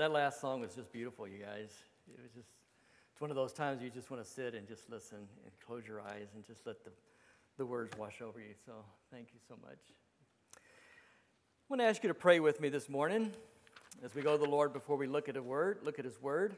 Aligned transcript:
That 0.00 0.12
last 0.12 0.40
song 0.40 0.62
was 0.62 0.74
just 0.74 0.90
beautiful, 0.90 1.28
you 1.28 1.36
guys. 1.44 1.74
It 2.08 2.22
was 2.22 2.32
just, 2.32 2.48
it's 3.12 3.20
one 3.20 3.28
of 3.28 3.36
those 3.36 3.52
times 3.52 3.82
you 3.82 3.90
just 3.90 4.10
want 4.10 4.24
to 4.24 4.30
sit 4.30 4.54
and 4.54 4.66
just 4.66 4.88
listen 4.88 5.18
and 5.18 5.52
close 5.66 5.86
your 5.86 6.00
eyes 6.00 6.28
and 6.34 6.42
just 6.42 6.66
let 6.66 6.82
the, 6.84 6.90
the 7.58 7.66
words 7.66 7.94
wash 7.98 8.22
over 8.22 8.40
you. 8.40 8.54
So 8.64 8.72
thank 9.12 9.28
you 9.34 9.40
so 9.46 9.56
much. 9.60 9.76
I 10.56 10.58
want 11.68 11.82
to 11.82 11.84
ask 11.84 12.02
you 12.02 12.08
to 12.08 12.14
pray 12.14 12.40
with 12.40 12.62
me 12.62 12.70
this 12.70 12.88
morning 12.88 13.30
as 14.02 14.14
we 14.14 14.22
go 14.22 14.38
to 14.38 14.42
the 14.42 14.48
Lord 14.48 14.72
before 14.72 14.96
we 14.96 15.06
look 15.06 15.28
at 15.28 15.36
a 15.36 15.42
word, 15.42 15.80
look 15.82 15.98
at 15.98 16.06
his 16.06 16.18
word. 16.22 16.56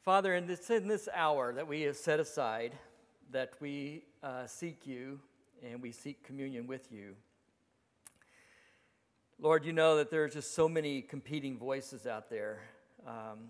Father, 0.00 0.34
in 0.34 0.48
this, 0.48 0.68
in 0.68 0.88
this 0.88 1.08
hour 1.14 1.52
that 1.52 1.68
we 1.68 1.82
have 1.82 1.96
set 1.96 2.18
aside, 2.18 2.72
that 3.30 3.52
we 3.60 4.02
uh, 4.20 4.48
seek 4.48 4.84
you 4.84 5.20
and 5.62 5.80
we 5.80 5.92
seek 5.92 6.24
communion 6.24 6.66
with 6.66 6.90
you. 6.90 7.14
Lord, 9.42 9.64
you 9.64 9.72
know 9.72 9.96
that 9.96 10.08
there's 10.08 10.34
just 10.34 10.54
so 10.54 10.68
many 10.68 11.02
competing 11.02 11.58
voices 11.58 12.06
out 12.06 12.30
there 12.30 12.60
um, 13.04 13.48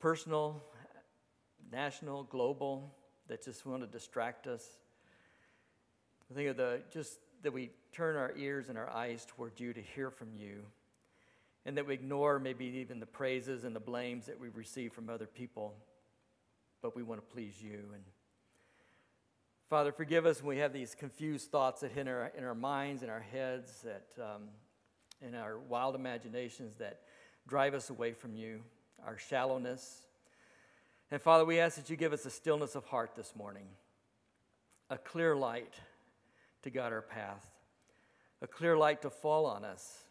personal, 0.00 0.62
national, 1.70 2.22
global 2.22 2.90
that 3.28 3.44
just 3.44 3.66
want 3.66 3.82
to 3.82 3.86
distract 3.86 4.46
us. 4.46 4.66
I 6.30 6.34
think 6.34 6.48
of 6.48 6.56
the 6.56 6.80
just 6.90 7.18
that 7.42 7.52
we 7.52 7.72
turn 7.92 8.16
our 8.16 8.32
ears 8.38 8.70
and 8.70 8.78
our 8.78 8.88
eyes 8.88 9.26
toward 9.28 9.60
you 9.60 9.74
to 9.74 9.82
hear 9.82 10.10
from 10.10 10.28
you, 10.34 10.62
and 11.66 11.76
that 11.76 11.86
we 11.86 11.92
ignore 11.92 12.38
maybe 12.38 12.64
even 12.64 13.00
the 13.00 13.06
praises 13.06 13.64
and 13.64 13.76
the 13.76 13.80
blames 13.80 14.24
that 14.24 14.40
we 14.40 14.48
receive 14.48 14.94
from 14.94 15.10
other 15.10 15.26
people, 15.26 15.74
but 16.80 16.96
we 16.96 17.02
want 17.02 17.20
to 17.20 17.34
please 17.34 17.52
you. 17.60 17.80
And 17.92 18.02
Father, 19.74 19.90
forgive 19.90 20.24
us 20.24 20.40
when 20.40 20.54
we 20.54 20.62
have 20.62 20.72
these 20.72 20.94
confused 20.94 21.50
thoughts 21.50 21.80
that 21.80 21.90
hit 21.90 22.02
in 22.02 22.08
our, 22.08 22.30
in 22.38 22.44
our 22.44 22.54
minds 22.54 23.02
and 23.02 23.10
our 23.10 23.18
heads, 23.32 23.82
that 23.82 24.06
um, 24.22 24.42
in 25.20 25.34
our 25.34 25.58
wild 25.58 25.96
imaginations 25.96 26.76
that 26.76 27.00
drive 27.48 27.74
us 27.74 27.90
away 27.90 28.12
from 28.12 28.36
you, 28.36 28.60
our 29.04 29.18
shallowness. 29.18 30.06
And 31.10 31.20
Father, 31.20 31.44
we 31.44 31.58
ask 31.58 31.74
that 31.74 31.90
you 31.90 31.96
give 31.96 32.12
us 32.12 32.24
a 32.24 32.30
stillness 32.30 32.76
of 32.76 32.84
heart 32.84 33.16
this 33.16 33.34
morning, 33.34 33.66
a 34.90 34.96
clear 34.96 35.34
light 35.34 35.74
to 36.62 36.70
guide 36.70 36.92
our 36.92 37.02
path, 37.02 37.44
a 38.42 38.46
clear 38.46 38.76
light 38.76 39.02
to 39.02 39.10
fall 39.10 39.44
on 39.44 39.64
us 39.64 40.04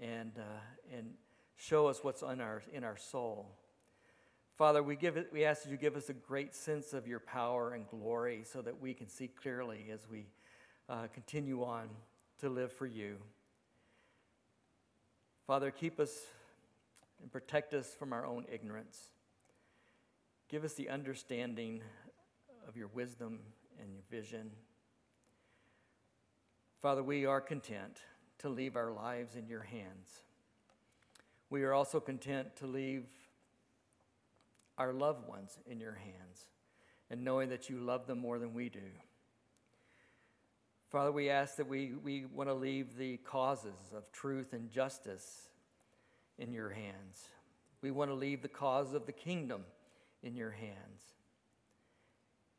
and, 0.00 0.32
uh, 0.36 0.96
and 0.96 1.10
show 1.54 1.86
us 1.86 2.00
what's 2.02 2.22
in 2.22 2.40
our, 2.40 2.64
in 2.72 2.82
our 2.82 2.96
soul. 2.96 3.46
Father, 4.54 4.82
we, 4.82 4.96
give 4.96 5.16
it, 5.16 5.30
we 5.32 5.44
ask 5.44 5.62
that 5.62 5.70
you 5.70 5.76
give 5.76 5.96
us 5.96 6.10
a 6.10 6.12
great 6.12 6.54
sense 6.54 6.92
of 6.92 7.06
your 7.06 7.20
power 7.20 7.72
and 7.72 7.88
glory 7.88 8.42
so 8.44 8.60
that 8.60 8.80
we 8.80 8.92
can 8.92 9.08
see 9.08 9.28
clearly 9.28 9.86
as 9.92 10.00
we 10.10 10.26
uh, 10.88 11.06
continue 11.14 11.64
on 11.64 11.88
to 12.40 12.50
live 12.50 12.70
for 12.70 12.86
you. 12.86 13.16
Father, 15.46 15.70
keep 15.70 15.98
us 15.98 16.12
and 17.22 17.32
protect 17.32 17.72
us 17.72 17.94
from 17.98 18.12
our 18.12 18.26
own 18.26 18.44
ignorance. 18.52 18.98
Give 20.48 20.64
us 20.64 20.74
the 20.74 20.90
understanding 20.90 21.80
of 22.68 22.76
your 22.76 22.88
wisdom 22.88 23.40
and 23.80 23.92
your 23.92 24.02
vision. 24.10 24.50
Father, 26.80 27.02
we 27.02 27.24
are 27.24 27.40
content 27.40 28.00
to 28.40 28.48
leave 28.48 28.76
our 28.76 28.92
lives 28.92 29.34
in 29.34 29.46
your 29.46 29.62
hands. 29.62 30.08
We 31.48 31.62
are 31.62 31.72
also 31.72 32.00
content 32.00 32.56
to 32.56 32.66
leave 32.66 33.06
our 34.82 34.92
loved 34.92 35.28
ones 35.28 35.58
in 35.64 35.78
your 35.78 35.94
hands 35.94 36.48
and 37.08 37.22
knowing 37.22 37.50
that 37.50 37.70
you 37.70 37.78
love 37.78 38.08
them 38.08 38.18
more 38.18 38.40
than 38.40 38.52
we 38.52 38.68
do. 38.68 38.80
Father, 40.90 41.12
we 41.12 41.30
ask 41.30 41.56
that 41.56 41.68
we, 41.68 41.92
we 42.02 42.24
want 42.24 42.50
to 42.50 42.54
leave 42.54 42.96
the 42.96 43.16
causes 43.18 43.94
of 43.96 44.10
truth 44.10 44.52
and 44.52 44.68
justice 44.68 45.48
in 46.36 46.52
your 46.52 46.70
hands. 46.70 47.28
We 47.80 47.92
want 47.92 48.10
to 48.10 48.14
leave 48.14 48.42
the 48.42 48.48
cause 48.48 48.92
of 48.92 49.06
the 49.06 49.12
kingdom 49.12 49.62
in 50.24 50.34
your 50.34 50.50
hands. 50.50 51.02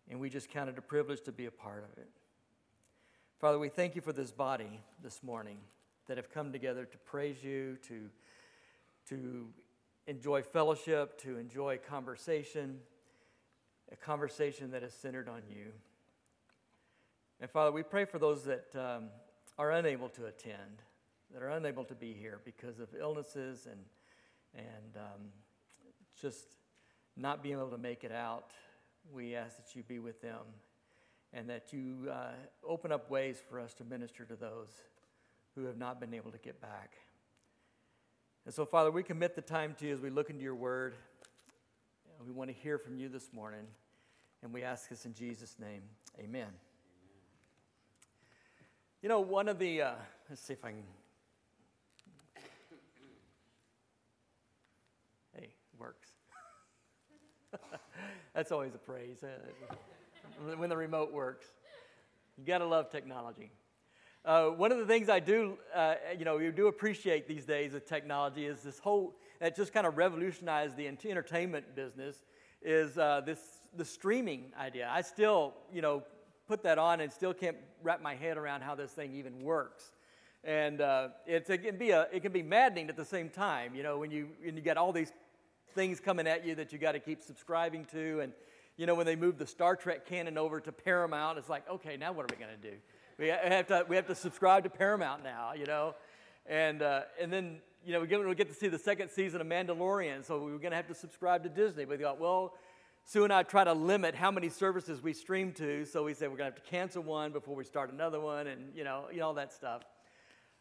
And 0.10 0.18
we 0.18 0.30
just 0.30 0.50
count 0.50 0.70
it 0.70 0.78
a 0.78 0.82
privilege 0.82 1.22
to 1.24 1.34
be 1.34 1.46
a 1.48 1.52
part 1.52 1.84
of 1.84 1.98
it. 1.98 2.10
Father, 3.40 3.60
we 3.60 3.68
thank 3.68 3.96
you 3.96 4.02
for 4.02 4.14
this 4.14 4.32
body 4.32 4.80
this 5.04 5.22
morning 5.24 5.58
that 6.08 6.16
have 6.16 6.32
come 6.32 6.54
together 6.54 6.86
to 6.86 6.98
praise 7.00 7.44
you, 7.44 7.78
to, 7.88 8.10
to 9.10 9.48
enjoy 10.08 10.42
fellowship, 10.42 11.20
to 11.22 11.38
enjoy 11.38 11.78
conversation, 11.78 12.80
a 13.92 13.96
conversation 13.96 14.72
that 14.72 14.84
is 14.84 14.94
centered 14.94 15.30
on 15.30 15.42
you. 15.50 15.72
And 17.40 17.50
Father, 17.50 17.72
we 17.72 17.84
pray 17.84 18.06
for 18.06 18.20
those 18.20 18.44
that 18.44 18.76
um, 18.76 19.06
are 19.58 19.72
unable 19.72 20.10
to 20.10 20.26
attend, 20.26 20.82
that 21.34 21.42
are 21.42 21.50
unable 21.50 21.84
to 21.86 21.96
be 21.96 22.14
here 22.14 22.40
because 22.44 22.80
of 22.80 22.90
illnesses 23.00 23.68
and, 23.70 23.80
and 24.56 24.98
um, 24.98 25.22
just 26.20 26.46
not 27.16 27.44
being 27.44 27.56
able 27.56 27.70
to 27.70 27.78
make 27.78 28.04
it 28.04 28.12
out. 28.12 28.52
We 29.14 29.36
ask 29.36 29.58
that 29.58 29.76
you 29.76 29.84
be 29.84 30.00
with 30.00 30.22
them 30.22 30.42
and 31.34 31.50
that 31.50 31.74
you 31.74 32.10
uh, 32.12 32.32
open 32.68 32.92
up 32.92 33.10
ways 33.10 33.42
for 33.50 33.60
us 33.60 33.74
to 33.76 33.84
minister 33.84 34.24
to 34.26 34.36
those 34.36 34.70
who 35.56 35.66
have 35.66 35.78
not 35.78 36.00
been 36.00 36.14
able 36.14 36.32
to 36.32 36.38
get 36.38 36.62
back. 36.62 36.94
And 38.46 38.54
so, 38.54 38.66
Father, 38.66 38.92
we 38.92 39.04
commit 39.04 39.36
the 39.36 39.42
time 39.42 39.74
to 39.80 39.88
you 39.88 39.94
as 39.94 40.02
we 40.02 40.10
look 40.10 40.30
into 40.30 40.44
your 40.44 40.56
word. 40.56 40.96
We 42.26 42.34
want 42.34 42.50
to 42.50 42.54
hear 42.54 42.78
from 42.78 42.98
you 42.98 43.08
this 43.08 43.32
morning. 43.32 43.66
And 44.42 44.54
we 44.54 44.64
ask 44.64 44.90
this 44.90 45.06
in 45.06 45.14
Jesus' 45.14 45.56
name. 45.60 45.82
Amen. 46.20 46.50
You 49.02 49.10
know, 49.10 49.22
one 49.22 49.48
of 49.48 49.60
the, 49.60 49.82
uh, 49.82 49.92
let's 50.30 50.42
see 50.42 50.54
if 50.54 50.66
I 50.66 50.72
can. 50.72 50.84
Hey, 55.38 55.54
works. 55.80 56.10
That's 58.34 58.52
always 58.52 58.76
a 58.76 58.78
praise 58.78 59.24
uh, 59.24 59.76
when 60.58 60.70
the 60.70 60.78
remote 60.78 61.14
works. 61.14 61.46
You 62.38 62.44
got 62.46 62.58
to 62.58 62.66
love 62.66 62.90
technology. 62.92 63.52
Uh, 64.26 64.48
one 64.48 64.72
of 64.72 64.78
the 64.78 64.86
things 64.86 65.10
I 65.10 65.20
do, 65.20 65.58
uh, 65.76 65.96
you 66.18 66.24
know, 66.24 66.38
you 66.38 66.54
do 66.54 66.68
appreciate 66.68 67.28
these 67.28 67.44
days 67.46 67.74
with 67.74 67.86
technology 67.86 68.46
is 68.46 68.62
this 68.62 68.80
whole, 68.80 69.14
that 69.42 69.54
just 69.54 69.74
kind 69.74 69.86
of 69.86 69.98
revolutionized 69.98 70.78
the 70.78 70.88
entertainment 70.88 71.76
business, 71.76 72.24
is 72.62 72.98
uh, 72.98 73.22
this, 73.26 73.40
the 73.76 73.84
streaming 73.84 74.54
idea. 74.58 74.90
I 74.90 75.02
still, 75.02 75.54
you 75.74 75.82
know, 75.82 76.04
put 76.48 76.64
that 76.64 76.78
on 76.78 77.02
and 77.02 77.12
still 77.12 77.34
can't 77.34 77.58
wrap 77.82 78.02
my 78.02 78.16
head 78.16 78.38
around 78.38 78.62
how 78.62 78.76
this 78.76 78.92
thing 78.92 79.14
even 79.14 79.44
works. 79.44 79.92
And 80.46 80.80
uh, 80.80 81.10
it 81.28 81.46
can 81.46 81.78
be 81.78 81.92
a, 81.92 82.08
it 82.14 82.22
can 82.22 82.32
be 82.32 82.44
maddening 82.44 82.88
at 82.88 82.96
the 82.96 83.04
same 83.04 83.30
time, 83.30 83.76
you 83.76 83.84
know, 83.84 83.98
when 83.98 84.10
you, 84.10 84.30
when 84.42 84.56
you 84.56 84.62
get 84.62 84.78
all 84.78 84.94
these 84.94 85.12
things 85.76 86.00
coming 86.00 86.28
at 86.28 86.46
you 86.46 86.56
that 86.56 86.72
you 86.72 86.80
got 86.80 86.94
to 86.94 87.00
keep 87.00 87.22
subscribing 87.22 87.84
to. 87.92 88.22
And, 88.22 88.32
you 88.78 88.86
know, 88.86 88.96
when 88.96 89.06
they 89.06 89.18
move 89.18 89.38
the 89.38 89.48
Star 89.48 89.76
Trek 89.76 90.06
canon 90.06 90.38
over 90.38 90.62
to 90.62 90.72
Paramount, 90.72 91.38
it's 91.38 91.50
like, 91.50 91.70
okay, 91.70 91.98
now 91.98 92.14
what 92.14 92.24
are 92.24 92.34
we 92.34 92.42
going 92.42 92.56
to 92.62 92.72
do? 92.72 92.78
We 93.20 93.28
have 93.28 93.68
to, 93.68 93.86
we 93.88 93.96
have 93.96 94.08
to 94.08 94.16
subscribe 94.16 94.64
to 94.64 94.70
Paramount 94.70 95.24
now, 95.24 95.54
you 95.54 95.66
know? 95.66 95.96
And, 96.46 96.82
uh, 96.82 97.02
and 97.22 97.32
then, 97.32 97.58
you 97.86 97.94
know, 97.94 98.02
we 98.02 98.08
get, 98.08 98.26
we 98.28 98.34
get 98.36 98.50
to 98.50 98.56
see 98.56 98.68
the 98.68 98.80
second 98.80 99.10
season 99.10 99.40
of 99.40 99.48
Mandalorian, 99.48 100.26
so 100.26 100.44
we 100.44 100.52
are 100.52 100.58
going 100.58 100.72
to 100.72 100.78
have 100.78 100.88
to 100.88 100.96
subscribe 100.96 101.44
to 101.44 101.50
Disney. 101.50 101.86
We 101.86 101.98
thought, 101.98 102.20
well, 102.20 102.54
Sue 103.06 103.24
and 103.24 103.32
I 103.32 103.44
try 103.44 103.64
to 103.66 103.74
limit 103.74 104.16
how 104.16 104.32
many 104.32 104.50
services 104.50 105.04
we 105.04 105.14
stream 105.14 105.52
to, 105.54 105.86
so 105.86 106.04
we 106.04 106.14
said 106.14 106.32
we're 106.32 106.38
going 106.38 106.52
to 106.52 106.56
have 106.56 106.64
to 106.64 106.70
cancel 106.70 107.04
one 107.04 107.32
before 107.32 107.56
we 107.56 107.66
start 107.66 107.92
another 107.92 108.20
one, 108.20 108.48
and, 108.48 108.74
you 108.76 108.84
know, 108.84 109.06
you 109.12 109.20
know 109.20 109.28
all 109.28 109.34
that 109.36 109.54
stuff. 109.54 109.84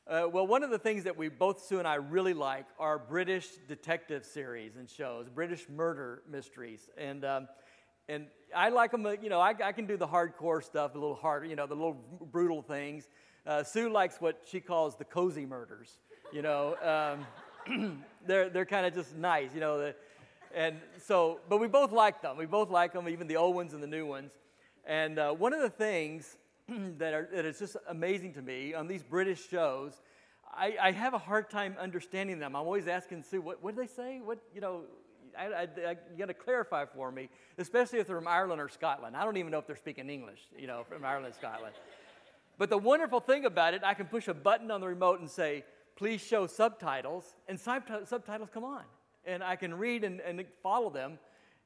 Uh, 0.06 0.26
well, 0.30 0.46
one 0.46 0.64
of 0.64 0.70
the 0.70 0.78
things 0.78 1.04
that 1.04 1.16
we 1.16 1.28
both, 1.28 1.64
Sue 1.64 1.78
and 1.78 1.86
I, 1.86 1.94
really 1.94 2.34
like 2.34 2.66
are 2.78 2.98
British 2.98 3.48
detective 3.68 4.24
series 4.24 4.76
and 4.76 4.90
shows, 4.90 5.28
British 5.28 5.68
murder 5.68 6.22
mysteries. 6.28 6.90
And 6.98 7.24
um, 7.24 7.48
and 8.08 8.26
I 8.54 8.68
like 8.68 8.90
them, 8.90 9.06
uh, 9.06 9.12
you 9.12 9.28
know, 9.28 9.40
I, 9.40 9.54
I, 9.62 9.72
can 9.72 9.86
do 9.86 9.96
the 9.96 10.06
hardcore 10.06 10.62
stuff 10.62 10.94
a 10.94 10.98
little 10.98 11.14
harder, 11.14 11.46
you 11.46 11.56
know, 11.56 11.66
the 11.66 11.74
little 11.74 11.96
brutal 12.30 12.62
things. 12.62 13.08
Uh, 13.46 13.62
Sue 13.62 13.90
likes 13.90 14.20
what 14.20 14.42
she 14.44 14.60
calls 14.60 14.96
the 14.96 15.04
cozy 15.04 15.46
murders, 15.46 15.98
you 16.32 16.42
know. 16.42 16.76
Um, 17.68 18.02
they're 18.26 18.50
they're 18.50 18.66
kind 18.66 18.86
of 18.86 18.94
just 18.94 19.16
nice, 19.16 19.54
you 19.54 19.60
know. 19.60 19.78
The, 19.78 19.94
and 20.54 20.76
so, 20.98 21.40
but 21.48 21.58
we 21.58 21.66
both 21.66 21.92
like 21.92 22.20
them. 22.22 22.36
We 22.36 22.46
both 22.46 22.70
like 22.70 22.92
them, 22.92 23.08
even 23.08 23.26
the 23.26 23.36
old 23.36 23.56
ones 23.56 23.72
and 23.72 23.82
the 23.82 23.86
new 23.86 24.06
ones. 24.06 24.32
And 24.84 25.18
uh, 25.18 25.32
one 25.32 25.52
of 25.52 25.60
the 25.60 25.70
things 25.70 26.36
that, 26.68 27.14
are, 27.14 27.28
that 27.32 27.44
is 27.44 27.58
just 27.58 27.76
amazing 27.88 28.34
to 28.34 28.42
me 28.42 28.74
on 28.74 28.86
these 28.86 29.02
British 29.02 29.48
shows, 29.48 30.00
I, 30.52 30.76
I 30.80 30.92
have 30.92 31.14
a 31.14 31.18
hard 31.18 31.50
time 31.50 31.76
understanding 31.80 32.38
them. 32.38 32.54
I'm 32.54 32.66
always 32.66 32.86
asking 32.86 33.22
Sue, 33.22 33.40
what, 33.40 33.62
what 33.62 33.74
do 33.74 33.80
they 33.80 33.86
say? 33.86 34.20
What, 34.22 34.38
you 34.54 34.60
know, 34.60 34.82
I, 35.38 35.44
I, 35.44 35.96
you 36.12 36.18
got 36.18 36.26
to 36.26 36.34
clarify 36.34 36.84
for 36.86 37.10
me, 37.10 37.28
especially 37.58 37.98
if 37.98 38.06
they're 38.06 38.16
from 38.16 38.28
Ireland 38.28 38.60
or 38.60 38.68
Scotland. 38.68 39.16
I 39.16 39.24
don't 39.24 39.36
even 39.36 39.50
know 39.50 39.58
if 39.58 39.66
they're 39.66 39.76
speaking 39.76 40.08
English, 40.08 40.40
you 40.56 40.66
know, 40.66 40.84
from 40.88 41.04
Ireland, 41.04 41.34
Scotland. 41.34 41.74
But 42.58 42.70
the 42.70 42.78
wonderful 42.78 43.20
thing 43.20 43.44
about 43.44 43.74
it, 43.74 43.82
I 43.84 43.94
can 43.94 44.06
push 44.06 44.28
a 44.28 44.34
button 44.34 44.70
on 44.70 44.80
the 44.80 44.86
remote 44.86 45.20
and 45.20 45.30
say, 45.30 45.64
please 45.96 46.20
show 46.20 46.46
subtitles, 46.46 47.24
and 47.48 47.58
subtitles 47.58 48.48
come 48.52 48.64
on. 48.64 48.82
And 49.24 49.42
I 49.42 49.56
can 49.56 49.74
read 49.74 50.04
and, 50.04 50.20
and 50.20 50.44
follow 50.62 50.90
them 50.90 51.18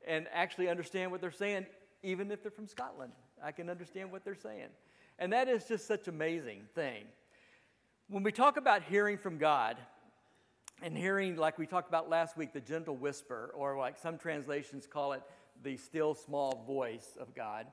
and 0.07 0.27
actually 0.33 0.69
understand 0.69 1.11
what 1.11 1.21
they're 1.21 1.31
saying, 1.31 1.67
even 2.03 2.31
if 2.31 2.43
they're 2.43 2.51
from 2.51 2.67
Scotland. 2.67 3.13
I 3.43 3.53
can 3.53 3.69
understand 3.69 4.13
what 4.13 4.25
they're 4.25 4.35
saying. 4.35 4.69
And 5.19 5.33
that 5.33 5.49
is 5.49 5.65
just 5.65 5.87
such 5.87 6.09
amazing 6.09 6.63
thing. 6.75 7.05
When 8.09 8.23
we 8.23 8.31
talk 8.31 8.57
about 8.57 8.83
hearing 8.83 9.19
from 9.19 9.39
God, 9.39 9.77
and 10.83 10.97
hearing, 10.97 11.37
like 11.37 11.59
we 11.59 11.67
talked 11.67 11.89
about 11.89 12.09
last 12.09 12.37
week, 12.37 12.53
the 12.53 12.61
gentle 12.61 12.97
whisper, 12.97 13.51
or 13.55 13.79
like 13.79 13.99
some 13.99 14.19
translations 14.19 14.87
call 14.87 15.13
it, 15.13 15.23
the 15.63 15.77
still 15.77 16.15
small 16.15 16.65
voice 16.67 17.17
of 17.19 17.35
God. 17.35 17.67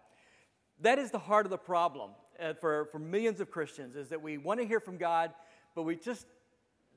That 0.79 0.99
is 0.99 1.11
the 1.11 1.19
heart 1.19 1.45
of 1.45 1.49
the 1.49 1.57
problem 1.57 2.11
uh, 2.39 2.53
for, 2.53 2.85
for 2.91 2.99
millions 2.99 3.39
of 3.39 3.51
Christians, 3.51 3.95
is 3.95 4.09
that 4.09 4.21
we 4.21 4.37
want 4.37 4.59
to 4.59 4.65
hear 4.65 4.79
from 4.79 4.97
God, 4.97 5.31
but 5.75 5.83
we 5.83 5.95
just, 5.95 6.25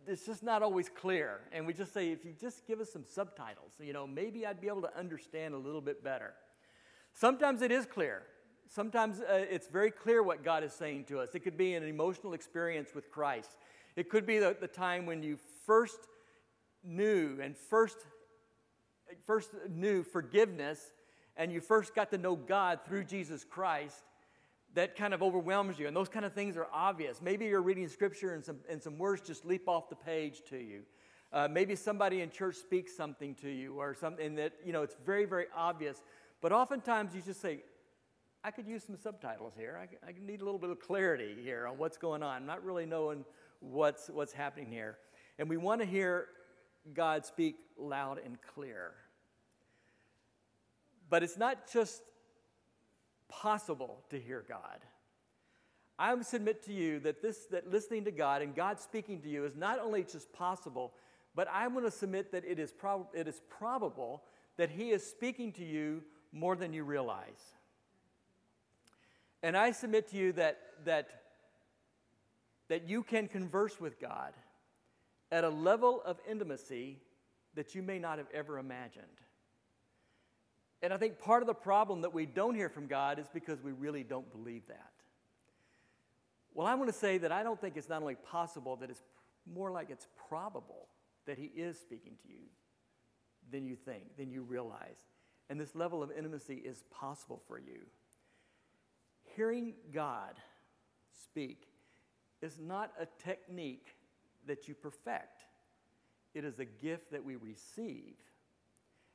it's 0.07 0.25
just 0.25 0.43
not 0.43 0.63
always 0.63 0.89
clear. 0.89 1.41
And 1.53 1.67
we 1.67 1.73
just 1.73 1.93
say, 1.93 2.13
if 2.13 2.25
you 2.25 2.33
just 2.41 2.67
give 2.67 2.81
us 2.81 2.93
some 2.93 3.05
subtitles, 3.05 3.73
you 3.81 3.93
know, 3.93 4.07
maybe 4.07 4.47
I'd 4.47 4.61
be 4.61 4.69
able 4.69 4.83
to 4.83 4.97
understand 4.97 5.55
a 5.55 5.59
little 5.59 5.81
bit 5.81 6.05
better. 6.05 6.35
Sometimes 7.13 7.63
it 7.63 7.73
is 7.73 7.85
clear. 7.85 8.23
Sometimes 8.69 9.21
uh, 9.21 9.45
it's 9.51 9.69
very 9.69 9.91
clear 9.91 10.23
what 10.23 10.45
God 10.45 10.63
is 10.63 10.73
saying 10.73 11.05
to 11.07 11.19
us. 11.19 11.35
It 11.35 11.41
could 11.41 11.57
be 11.57 11.75
an 11.75 11.85
emotional 11.85 12.33
experience 12.33 12.95
with 12.95 13.11
Christ. 13.11 13.57
It 13.97 14.11
could 14.11 14.27
be 14.27 14.39
the, 14.39 14.57
the 14.61 14.69
time 14.69 15.07
when 15.07 15.23
you 15.23 15.39
first 15.67 15.99
knew 16.83 17.39
and 17.43 17.57
first, 17.57 17.99
first 19.27 19.51
knew 19.69 20.03
forgiveness 20.03 20.93
and 21.37 21.53
you 21.53 21.61
first 21.61 21.95
got 21.95 22.11
to 22.13 22.19
know 22.19 22.37
God 22.37 22.81
through 22.87 23.05
Jesus 23.05 23.45
Christ 23.45 24.03
that 24.75 24.97
kind 24.97 25.15
of 25.15 25.23
overwhelms 25.23 25.79
you. 25.79 25.87
And 25.87 25.97
those 25.97 26.09
kind 26.09 26.25
of 26.25 26.33
things 26.33 26.57
are 26.57 26.67
obvious. 26.73 27.21
Maybe 27.23 27.47
you're 27.47 27.63
reading 27.63 27.89
scripture 27.89 28.35
and 28.35 28.45
some, 28.45 28.59
and 28.69 28.83
some 28.83 28.99
words 28.99 29.23
just 29.23 29.45
leap 29.45 29.69
off 29.69 29.89
the 29.89 29.97
page 29.97 30.43
to 30.51 30.59
you. 30.59 30.83
Uh, 31.33 31.49
maybe 31.51 31.75
somebody 31.75 32.21
in 32.21 32.31
church 32.31 32.57
speaks 32.57 32.97
something 32.97 33.35
to 33.37 33.49
you 33.49 33.75
or 33.79 33.95
something 33.95 34.35
that, 34.37 34.53
you 34.65 34.73
know, 34.73 34.83
it's 34.83 34.97
very, 35.05 35.25
very 35.25 35.47
obvious. 35.55 36.03
But 36.41 36.53
oftentimes 36.53 37.15
you 37.15 37.23
just 37.23 37.41
say, 37.41 37.63
I 38.45 38.51
could 38.51 38.67
use 38.67 38.85
some 38.85 38.97
subtitles 38.97 39.55
here. 39.57 39.79
I, 39.81 40.09
I 40.09 40.15
need 40.25 40.41
a 40.41 40.45
little 40.45 40.61
bit 40.61 40.71
of 40.71 40.79
clarity 40.79 41.37
here 41.43 41.67
on 41.67 41.79
what's 41.79 41.97
going 41.97 42.23
on. 42.23 42.37
I'm 42.37 42.47
not 42.47 42.65
really 42.65 42.87
knowing 42.87 43.25
what's, 43.61 44.09
what's 44.09 44.33
happening 44.33 44.71
here. 44.71 44.99
And 45.39 45.49
we 45.49 45.57
want 45.57 45.81
to 45.81 45.87
hear 45.87 46.27
God 46.95 47.27
speak 47.27 47.57
loud 47.79 48.21
and 48.25 48.39
clear. 48.55 48.93
But 51.09 51.23
it's 51.23 51.37
not 51.37 51.71
just 51.73 52.03
possible 53.29 54.03
to 54.11 54.19
hear 54.19 54.45
God. 54.49 54.79
I 55.99 56.21
submit 56.23 56.65
to 56.65 56.73
you 56.73 57.01
that 57.01 57.23
this 57.23 57.47
that 57.51 57.71
listening 57.71 58.05
to 58.05 58.11
God 58.11 58.43
and 58.43 58.55
God 58.55 58.81
speaking 58.81 59.21
to 59.23 59.29
you 59.29 59.45
is 59.45 59.57
not 59.57 59.79
only 59.79 60.03
just 60.03 60.33
possible, 60.33 60.93
but 61.35 61.49
I'm 61.53 61.73
going 61.73 61.85
to 61.85 61.91
submit 61.91 62.33
that 62.33 62.45
it 62.45 62.59
is, 62.59 62.73
prob- 62.73 63.09
it 63.15 63.29
is 63.29 63.41
probable 63.49 64.23
that 64.57 64.71
He 64.71 64.91
is 64.91 65.07
speaking 65.07 65.53
to 65.53 65.65
you 65.65 66.03
more 66.33 66.57
than 66.57 66.73
you 66.73 66.85
realize. 66.85 67.55
And 69.43 69.57
I 69.57 69.73
submit 69.73 70.11
to 70.11 70.17
you 70.17 70.33
that, 70.33 70.59
that, 70.87 71.23
that 72.69 72.89
you 72.89 73.03
can 73.03 73.29
converse 73.29 73.81
with 73.81 74.01
God 74.01 74.33
at 75.31 75.45
a 75.45 75.49
level 75.49 76.03
of 76.05 76.19
intimacy 76.29 76.99
that 77.55 77.75
you 77.75 77.83
may 77.83 77.99
not 77.99 78.19
have 78.19 78.29
ever 78.33 78.59
imagined. 78.59 79.07
And 80.83 80.93
I 80.93 80.99
think 80.99 81.19
part 81.19 81.43
of 81.43 81.47
the 81.47 81.55
problem 81.55 82.03
that 82.03 82.13
we 82.13 82.27
don't 82.27 82.55
hear 82.55 82.69
from 82.69 82.87
God 82.87 83.19
is 83.19 83.27
because 83.33 83.63
we 83.63 83.73
really 83.73 84.03
don't 84.03 84.31
believe 84.31 84.67
that. 84.69 84.93
Well, 86.55 86.67
I 86.67 86.75
want 86.75 86.93
to 86.93 86.99
say 86.99 87.19
that 87.19 87.33
I 87.33 87.43
don't 87.43 87.61
think 87.61 87.77
it's 87.77 87.89
not 87.89 88.03
only 88.03 88.15
possible, 88.15 88.77
that 88.77 88.91
it's 88.91 89.03
more 89.53 89.71
like 89.71 89.91
it's 89.91 90.07
probable 90.29 90.89
that 91.27 91.39
He 91.39 91.47
is 91.47 91.79
speaking 91.79 92.13
to 92.23 92.29
you 92.29 92.45
than 93.51 93.67
you 93.67 93.75
think, 93.77 94.17
than 94.17 94.31
you 94.31 94.43
realize. 94.43 94.99
And 95.49 95.61
this 95.61 95.75
level 95.75 96.03
of 96.03 96.11
intimacy 96.11 96.57
is 96.57 96.85
possible 96.91 97.43
for 97.47 97.59
you. 97.59 97.81
Hearing 99.35 99.75
God 99.93 100.35
speak 101.13 101.69
is 102.43 102.59
not 102.59 102.93
a 103.01 103.07
technique 103.23 103.96
that 104.47 104.69
you 104.69 104.75
perfect, 104.75 105.43
it 106.35 106.45
is 106.45 106.59
a 106.59 106.65
gift 106.65 107.13
that 107.13 107.25
we 107.25 107.37
receive. 107.37 108.15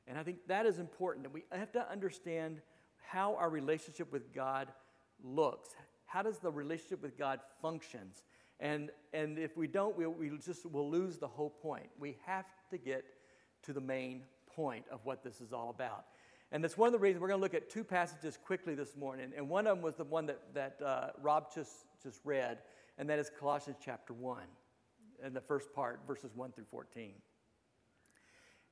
And 0.06 0.18
I 0.18 0.22
think 0.22 0.46
that 0.48 0.66
is 0.66 0.78
important 0.78 1.24
that 1.24 1.32
we 1.32 1.44
have 1.52 1.72
to 1.72 1.90
understand 1.90 2.60
how 3.08 3.36
our 3.36 3.50
relationship 3.50 4.12
with 4.12 4.34
God 4.34 4.68
looks. 5.22 5.70
How 6.06 6.22
does 6.22 6.38
the 6.38 6.50
relationship 6.50 7.02
with 7.02 7.16
God 7.16 7.40
functions? 7.60 8.24
And, 8.60 8.90
and 9.12 9.38
if 9.38 9.56
we 9.56 9.66
don't, 9.66 9.96
we'll, 9.96 10.10
we 10.10 10.30
just 10.44 10.70
will 10.70 10.90
lose 10.90 11.18
the 11.18 11.28
whole 11.28 11.50
point. 11.50 11.88
We 11.98 12.16
have 12.26 12.46
to 12.70 12.78
get 12.78 13.04
to 13.62 13.72
the 13.72 13.80
main 13.80 14.22
point 14.54 14.84
of 14.90 15.00
what 15.04 15.22
this 15.22 15.40
is 15.40 15.52
all 15.52 15.70
about. 15.70 16.06
And 16.52 16.62
that's 16.62 16.76
one 16.76 16.86
of 16.86 16.92
the 16.92 16.98
reasons 16.98 17.22
we're 17.22 17.28
going 17.28 17.40
to 17.40 17.42
look 17.42 17.54
at 17.54 17.70
two 17.70 17.82
passages 17.82 18.36
quickly 18.36 18.74
this 18.74 18.94
morning. 18.94 19.32
And 19.36 19.48
one 19.48 19.66
of 19.66 19.76
them 19.76 19.82
was 19.82 19.96
the 19.96 20.04
one 20.04 20.26
that, 20.26 20.40
that 20.54 20.76
uh, 20.84 21.10
Rob 21.20 21.46
just, 21.54 21.72
just 22.02 22.20
read, 22.24 22.58
and 22.98 23.08
that 23.08 23.18
is 23.18 23.30
Colossians 23.40 23.78
chapter 23.82 24.12
1, 24.12 24.42
and 25.22 25.34
the 25.34 25.40
first 25.40 25.72
part, 25.72 26.00
verses 26.06 26.30
1 26.34 26.52
through 26.52 26.66
14. 26.70 27.12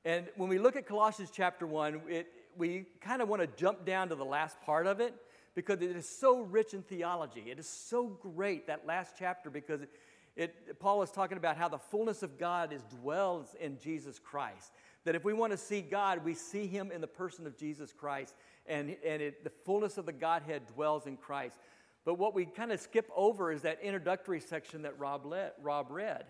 And 0.03 0.27
when 0.35 0.49
we 0.49 0.57
look 0.57 0.75
at 0.75 0.87
Colossians 0.87 1.29
chapter 1.31 1.67
1, 1.67 2.01
it, 2.09 2.27
we 2.57 2.85
kind 3.01 3.21
of 3.21 3.29
want 3.29 3.41
to 3.41 3.47
jump 3.47 3.85
down 3.85 4.09
to 4.09 4.15
the 4.15 4.25
last 4.25 4.59
part 4.61 4.87
of 4.87 4.99
it 4.99 5.13
because 5.53 5.81
it 5.81 5.95
is 5.95 6.07
so 6.07 6.41
rich 6.41 6.73
in 6.73 6.81
theology. 6.81 7.45
It 7.47 7.59
is 7.59 7.67
so 7.67 8.07
great, 8.07 8.67
that 8.67 8.87
last 8.87 9.15
chapter, 9.19 9.49
because 9.49 9.81
it, 9.81 9.89
it, 10.35 10.79
Paul 10.79 11.03
is 11.03 11.11
talking 11.11 11.37
about 11.37 11.57
how 11.57 11.67
the 11.67 11.77
fullness 11.77 12.23
of 12.23 12.39
God 12.39 12.73
is 12.73 12.83
dwells 12.83 13.55
in 13.59 13.77
Jesus 13.79 14.17
Christ. 14.17 14.71
That 15.03 15.15
if 15.15 15.23
we 15.23 15.33
want 15.33 15.51
to 15.51 15.57
see 15.57 15.81
God, 15.81 16.23
we 16.23 16.33
see 16.33 16.67
him 16.67 16.91
in 16.91 17.01
the 17.01 17.07
person 17.07 17.45
of 17.45 17.57
Jesus 17.57 17.91
Christ, 17.93 18.35
and, 18.65 18.95
and 19.05 19.21
it, 19.21 19.43
the 19.43 19.51
fullness 19.65 19.97
of 19.97 20.05
the 20.05 20.13
Godhead 20.13 20.63
dwells 20.67 21.05
in 21.05 21.17
Christ. 21.17 21.57
But 22.05 22.15
what 22.15 22.33
we 22.33 22.45
kind 22.45 22.71
of 22.71 22.79
skip 22.79 23.09
over 23.15 23.51
is 23.51 23.61
that 23.63 23.79
introductory 23.83 24.39
section 24.39 24.83
that 24.83 24.97
Rob, 24.99 25.25
let, 25.25 25.55
Rob 25.61 25.87
read, 25.89 26.25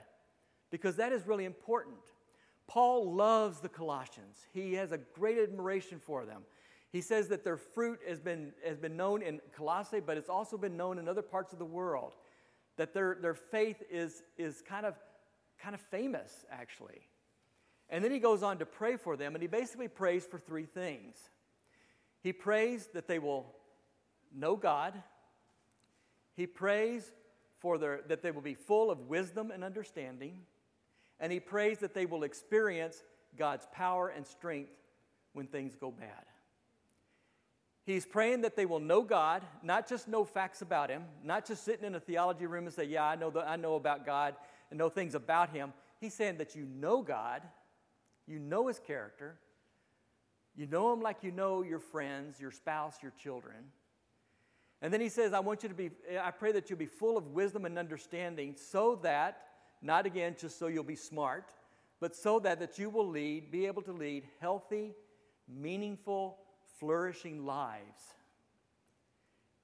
because 0.71 0.95
that 0.95 1.12
is 1.12 1.27
really 1.27 1.45
important. 1.45 1.97
Paul 2.68 3.13
loves 3.13 3.59
the 3.59 3.69
Colossians, 3.69 4.47
he 4.53 4.73
has 4.75 4.91
a 4.91 4.97
great 4.97 5.38
admiration 5.38 6.00
for 6.00 6.25
them. 6.25 6.44
He 6.91 7.01
says 7.01 7.29
that 7.29 7.45
their 7.45 7.56
fruit 7.56 8.00
has 8.07 8.19
been, 8.19 8.51
has 8.65 8.77
been 8.77 8.97
known 8.97 9.21
in 9.21 9.39
Colossae, 9.56 10.01
but 10.01 10.18
it's 10.18 10.29
also 10.29 10.57
been 10.57 10.75
known 10.75 11.00
in 11.00 11.07
other 11.07 11.21
parts 11.21 11.53
of 11.53 11.59
the 11.59 11.65
world. 11.65 12.13
That 12.75 12.94
their, 12.94 13.18
their 13.21 13.33
faith 13.33 13.81
is, 13.89 14.23
is 14.38 14.62
kind, 14.62 14.85
of, 14.85 14.95
kind 15.62 15.73
of 15.73 15.79
famous, 15.79 16.45
actually. 16.51 17.07
And 17.89 18.03
then 18.03 18.12
he 18.12 18.19
goes 18.19 18.44
on 18.44 18.57
to 18.57 18.65
pray 18.65 18.97
for 18.97 19.15
them, 19.15 19.35
and 19.35 19.41
he 19.41 19.47
basically 19.47 19.88
prays 19.88 20.25
for 20.25 20.38
three 20.38 20.65
things. 20.65 21.15
He 22.24 22.33
prays 22.33 22.88
that 22.94 23.07
they 23.07 23.19
will 23.19 23.56
know 24.33 24.56
God, 24.56 24.94
he 26.35 26.47
prays 26.47 27.12
for 27.59 27.77
their, 27.77 28.01
that 28.07 28.21
they 28.21 28.31
will 28.31 28.41
be 28.41 28.53
full 28.53 28.89
of 28.89 29.09
wisdom 29.09 29.51
and 29.51 29.63
understanding, 29.63 30.39
and 31.21 31.31
he 31.31 31.39
prays 31.39 31.77
that 31.77 31.94
they 31.94 32.06
will 32.06 32.23
experience 32.23 33.01
God's 33.38 33.65
power 33.71 34.10
and 34.10 34.27
strength 34.27 34.72
when 35.31 35.48
things 35.48 35.75
go 35.75 35.91
bad. 35.91 36.25
He's 37.86 38.05
praying 38.05 38.41
that 38.41 38.57
they 38.57 38.65
will 38.65 38.81
know 38.81 39.01
God, 39.01 39.43
not 39.63 39.88
just 39.88 40.10
know 40.10 40.25
facts 40.25 40.62
about 40.62 40.89
Him, 40.89 41.03
not 41.24 41.48
just 41.48 41.63
sitting 41.63 41.86
in 41.86 41.95
a 41.95 42.00
theology 42.00 42.45
room 42.45 42.65
and 42.65 42.74
say, 42.74 42.84
Yeah, 42.84 43.05
I 43.05 43.15
know, 43.15 43.31
the, 43.31 43.39
I 43.39 43.55
know 43.55 43.75
about 43.75 44.05
God 44.05 44.36
and 44.69 44.77
know 44.77 44.89
things 44.89 45.15
about 45.15 45.50
Him. 45.50 45.74
He's 46.00 46.13
saying 46.13 46.38
that 46.38 46.55
you 46.55 46.65
know 46.65 47.01
God, 47.01 47.41
you 48.27 48.39
know 48.39 48.67
his 48.67 48.79
character. 48.79 49.38
You 50.55 50.67
know 50.67 50.91
him 50.93 51.01
like 51.01 51.17
you 51.22 51.31
know 51.31 51.63
your 51.63 51.79
friends, 51.79 52.39
your 52.39 52.51
spouse, 52.51 52.95
your 53.01 53.13
children. 53.17 53.55
And 54.81 54.91
then 54.93 55.00
he 55.01 55.10
says, 55.10 55.34
I 55.34 55.39
want 55.39 55.63
you 55.63 55.69
to 55.69 55.75
be, 55.75 55.91
I 56.22 56.31
pray 56.31 56.51
that 56.53 56.69
you'll 56.69 56.79
be 56.79 56.88
full 56.88 57.17
of 57.17 57.27
wisdom 57.27 57.65
and 57.65 57.77
understanding 57.77 58.55
so 58.57 59.00
that, 59.03 59.43
not 59.81 60.05
again 60.05 60.35
just 60.39 60.59
so 60.59 60.67
you'll 60.67 60.83
be 60.83 60.95
smart, 60.95 61.53
but 62.00 62.15
so 62.15 62.39
that, 62.39 62.59
that 62.59 62.77
you 62.79 62.89
will 62.89 63.07
lead, 63.07 63.51
be 63.51 63.65
able 63.65 63.81
to 63.83 63.91
lead 63.91 64.23
healthy, 64.39 64.93
meaningful, 65.47 66.38
flourishing 66.79 67.45
lives. 67.45 68.01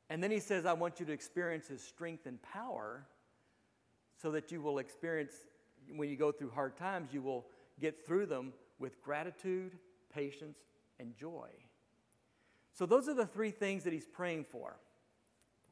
And 0.10 0.24
then 0.24 0.32
he 0.32 0.40
says, 0.40 0.66
I 0.66 0.74
want 0.74 1.00
you 1.00 1.06
to 1.08 1.12
experience 1.12 1.68
his 1.68 1.82
strength 1.82 2.26
and 2.26 2.42
power 2.42 3.06
so 4.22 4.32
that 4.32 4.52
you 4.52 4.62
will 4.62 4.80
experience, 4.80 5.34
when 5.96 6.10
you 6.10 6.16
go 6.16 6.32
through 6.32 6.52
hard 6.52 6.78
times, 6.78 7.10
you 7.12 7.22
will 7.22 7.46
get 7.80 8.06
through 8.06 8.28
them 8.28 8.54
with 8.80 9.02
gratitude, 9.02 9.78
patience, 10.14 10.58
and 11.00 11.16
joy. 11.16 11.50
So, 12.74 12.86
those 12.86 13.10
are 13.10 13.14
the 13.14 13.26
three 13.26 13.52
things 13.52 13.84
that 13.84 13.94
he's 13.94 14.06
praying 14.06 14.46
for, 14.46 14.78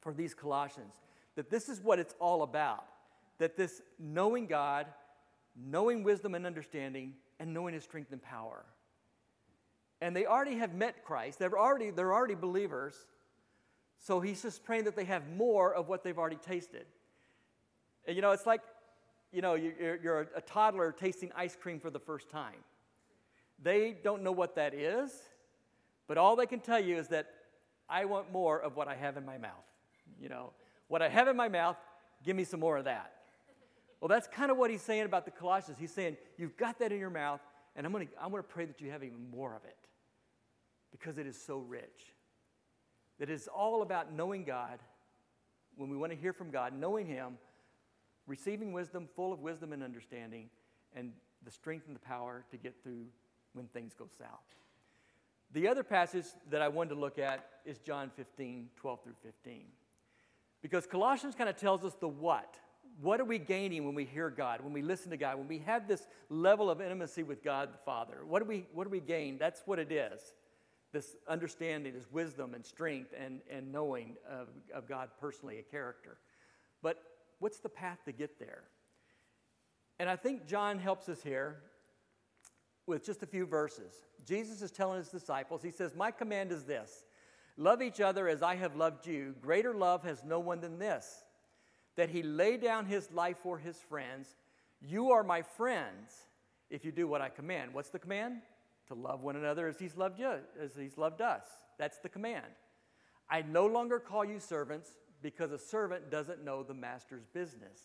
for 0.02 0.14
these 0.14 0.34
Colossians. 0.34 0.96
That 1.36 1.50
this 1.50 1.70
is 1.70 1.82
what 1.82 2.00
it's 2.00 2.16
all 2.20 2.44
about. 2.44 2.86
That 3.40 3.58
this 3.58 3.82
knowing 4.00 4.48
God, 4.48 4.88
knowing 5.56 6.04
wisdom 6.04 6.36
and 6.36 6.46
understanding, 6.46 7.14
and 7.40 7.54
knowing 7.54 7.74
his 7.74 7.84
strength 7.84 8.12
and 8.12 8.22
power. 8.22 8.64
And 10.02 10.16
they 10.16 10.26
already 10.26 10.56
have 10.58 10.74
met 10.74 11.04
Christ, 11.04 11.40
they're 11.40 11.58
already, 11.58 11.90
they're 11.90 12.14
already 12.14 12.36
believers. 12.36 12.96
So 14.00 14.20
he's 14.20 14.42
just 14.42 14.64
praying 14.64 14.84
that 14.84 14.96
they 14.96 15.06
have 15.06 15.24
more 15.36 15.74
of 15.74 15.88
what 15.88 16.04
they've 16.04 16.18
already 16.18 16.36
tasted. 16.36 16.86
And 18.06 18.16
you 18.16 18.22
know, 18.22 18.32
it's 18.32 18.46
like 18.46 18.62
you 19.36 19.42
know, 19.42 19.56
you're, 19.56 20.00
you're 20.02 20.30
a 20.34 20.42
toddler 20.42 20.94
tasting 20.94 21.30
ice 21.36 21.58
cream 21.62 21.82
for 21.82 21.90
the 21.90 22.00
first 22.00 22.30
time. 22.30 22.64
They 23.62 23.94
don't 24.02 24.24
know 24.24 24.32
what 24.32 24.56
that 24.56 24.74
is, 24.74 25.12
but 26.08 26.18
all 26.18 26.38
they 26.38 26.46
can 26.46 26.62
tell 26.62 26.80
you 26.80 26.96
is 26.96 27.10
that 27.10 27.28
I 27.90 28.06
want 28.06 28.32
more 28.32 28.60
of 28.60 28.78
what 28.78 28.88
I 28.88 28.96
have 28.96 29.18
in 29.18 29.26
my 29.26 29.38
mouth. 29.38 29.52
You 30.22 30.30
know, 30.30 30.52
what 30.88 31.02
I 31.02 31.10
have 31.10 31.28
in 31.28 31.36
my 31.36 31.50
mouth, 31.50 31.76
give 32.24 32.36
me 32.36 32.46
some 32.46 32.62
more 32.62 32.78
of 32.78 32.86
that. 32.86 33.12
Well, 34.00 34.10
that's 34.10 34.28
kind 34.28 34.52
of 34.52 34.58
what 34.58 34.70
he's 34.70 34.82
saying 34.82 35.04
about 35.04 35.26
the 35.26 35.32
Colossians. 35.32 35.78
He's 35.80 35.92
saying, 35.92 36.18
You've 36.38 36.58
got 36.58 36.80
that 36.80 36.92
in 36.92 37.00
your 37.00 37.10
mouth, 37.10 37.42
and 37.76 37.86
I'm 37.86 37.92
going 37.92 38.08
to 38.08 38.14
I'm 38.22 38.32
going 38.32 38.44
to 38.44 38.48
pray 38.48 38.66
that 38.66 38.82
you 38.82 38.92
have 38.92 39.04
even 39.04 39.30
more 39.32 39.56
of 39.56 39.64
it 39.66 39.78
because 40.92 41.18
it 41.18 41.28
is 41.28 41.42
so 41.42 41.58
rich. 41.60 42.14
That 43.20 43.30
it's 43.30 43.48
all 43.48 43.82
about 43.82 44.14
knowing 44.14 44.44
God 44.44 44.80
when 45.76 45.90
we 45.90 45.98
want 45.98 46.12
to 46.12 46.18
hear 46.18 46.34
from 46.34 46.52
God, 46.52 46.74
knowing 46.78 47.06
Him, 47.06 47.38
receiving 48.28 48.74
wisdom, 48.74 49.08
full 49.16 49.34
of 49.34 49.40
wisdom 49.40 49.74
and 49.74 49.84
understanding, 49.84 50.50
and 50.96 51.12
the 51.44 51.52
strength 51.52 51.88
and 51.88 51.96
the 51.96 52.00
power 52.00 52.44
to 52.52 52.58
get 52.58 52.76
through 52.84 53.06
when 53.54 53.68
things 53.68 53.94
go 53.98 54.08
south. 54.18 54.56
The 55.54 55.68
other 55.68 55.84
passage 55.84 56.26
that 56.50 56.62
I 56.62 56.68
wanted 56.68 56.90
to 56.90 57.00
look 57.00 57.18
at 57.20 57.48
is 57.66 57.80
John 57.80 58.12
15, 58.16 58.70
12 58.76 59.04
through 59.04 59.14
15. 59.24 59.64
Because 60.62 60.86
Colossians 60.86 61.36
kind 61.36 61.50
of 61.50 61.56
tells 61.56 61.86
us 61.86 61.94
the 61.94 62.08
what. 62.08 62.58
What 63.02 63.20
are 63.20 63.26
we 63.26 63.40
gaining 63.40 63.86
when 63.86 63.96
we 63.96 64.06
hear 64.06 64.30
God, 64.30 64.62
when 64.62 64.72
we 64.72 64.82
listen 64.82 65.12
to 65.12 65.18
God, 65.18 65.38
when 65.38 65.48
we 65.48 65.60
have 65.60 65.88
this 65.88 66.08
level 66.30 66.70
of 66.70 66.82
intimacy 66.82 67.24
with 67.24 67.44
God 67.44 67.74
the 67.74 67.78
Father? 67.80 68.20
What 68.26 68.40
do 68.40 68.46
we, 68.46 68.68
what 68.74 68.86
do 68.86 68.90
we 68.90 69.02
gain? 69.02 69.38
That's 69.38 69.62
what 69.66 69.80
it 69.80 69.92
is. 69.92 70.22
This 70.94 71.16
understanding, 71.28 71.94
this 71.94 72.10
wisdom 72.10 72.54
and 72.54 72.66
strength 72.66 73.14
and, 73.20 73.42
and 73.52 73.72
knowing 73.72 74.16
of, 74.30 74.48
of 74.74 74.88
God 74.88 75.10
personally, 75.20 75.60
a 75.60 75.64
character. 75.64 76.18
But 76.82 77.02
what's 77.40 77.60
the 77.60 77.70
path 77.70 78.00
to 78.06 78.14
get 78.14 78.40
there? 78.40 78.64
And 80.00 80.10
I 80.10 80.16
think 80.16 80.48
John 80.48 80.80
helps 80.80 81.10
us 81.10 81.22
here 81.22 81.58
with 82.88 83.06
just 83.06 83.24
a 83.24 83.26
few 83.26 83.46
verses. 83.46 83.94
Jesus 84.26 84.62
is 84.62 84.72
telling 84.72 85.00
his 85.00 85.10
disciples, 85.10 85.62
He 85.62 85.72
says, 85.72 85.96
My 85.96 86.12
command 86.12 86.52
is 86.52 86.64
this 86.64 87.04
love 87.58 87.82
each 87.82 88.00
other 88.00 88.28
as 88.28 88.42
I 88.42 88.56
have 88.56 88.76
loved 88.76 89.06
you. 89.06 89.36
Greater 89.42 89.74
love 89.74 90.04
has 90.04 90.24
no 90.24 90.40
one 90.40 90.62
than 90.62 90.80
this, 90.80 91.25
that 91.96 92.10
he 92.10 92.24
lay 92.24 92.58
down 92.58 92.86
his 92.86 93.12
life 93.12 93.38
for 93.38 93.58
his 93.58 93.78
friends. 93.78 94.36
You 94.82 95.12
are 95.12 95.24
my 95.24 95.42
friends 95.42 96.14
if 96.70 96.84
you 96.84 96.92
do 96.92 97.08
what 97.08 97.22
I 97.22 97.30
command. 97.30 97.74
What's 97.74 97.90
the 97.90 98.00
command? 98.00 98.42
To 98.88 98.94
love 98.94 99.22
one 99.22 99.36
another 99.36 99.68
as 99.68 99.80
he's 99.80 99.98
loved 99.98 100.20
you, 100.20 100.36
as 100.62 100.76
he's 100.76 100.98
loved 100.98 101.22
us. 101.22 101.46
That's 101.80 101.98
the 102.00 102.10
command. 102.10 102.46
I 103.30 103.42
no 103.42 103.66
longer 103.66 104.00
call 104.00 104.24
you 104.24 104.40
servants 104.40 104.90
because 105.22 105.52
a 105.52 105.58
servant 105.58 106.12
doesn't 106.12 106.44
know 106.44 106.62
the 106.62 106.74
master's 106.74 107.26
business. 107.34 107.80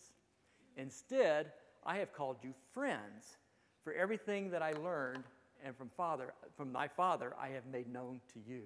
Instead, 0.76 1.52
I 1.84 1.96
have 1.98 2.12
called 2.12 2.36
you 2.42 2.52
friends, 2.74 3.38
for 3.82 3.92
everything 3.94 4.50
that 4.50 4.62
I 4.62 4.72
learned 4.72 5.24
and 5.64 5.76
from 5.76 5.88
father 5.96 6.32
from 6.56 6.72
my 6.72 6.88
father 6.88 7.34
I 7.40 7.48
have 7.48 7.66
made 7.66 7.90
known 7.90 8.20
to 8.34 8.40
you. 8.46 8.62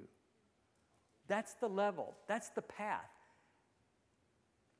That's 1.28 1.54
the 1.54 1.68
level. 1.68 2.14
That's 2.28 2.50
the 2.50 2.62
path. 2.62 3.10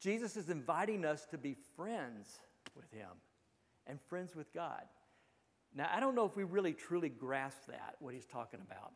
Jesus 0.05 0.37
is 0.37 0.51
inviting 0.51 1.07
us 1.07 1.25
to 1.31 1.39
be 1.39 1.57
friends 1.77 2.29
with 2.77 2.93
him 2.93 3.09
and 3.87 3.99
friends 4.03 4.37
with 4.37 4.53
God. 4.53 4.83
Now, 5.75 5.89
I 5.91 5.99
don't 5.99 6.15
know 6.15 6.27
if 6.27 6.37
we 6.37 6.45
really 6.45 6.75
truly 6.75 7.09
grasp 7.09 7.69
that, 7.69 7.97
what 8.01 8.13
he's 8.13 8.27
talking 8.27 8.61
about. 8.61 8.93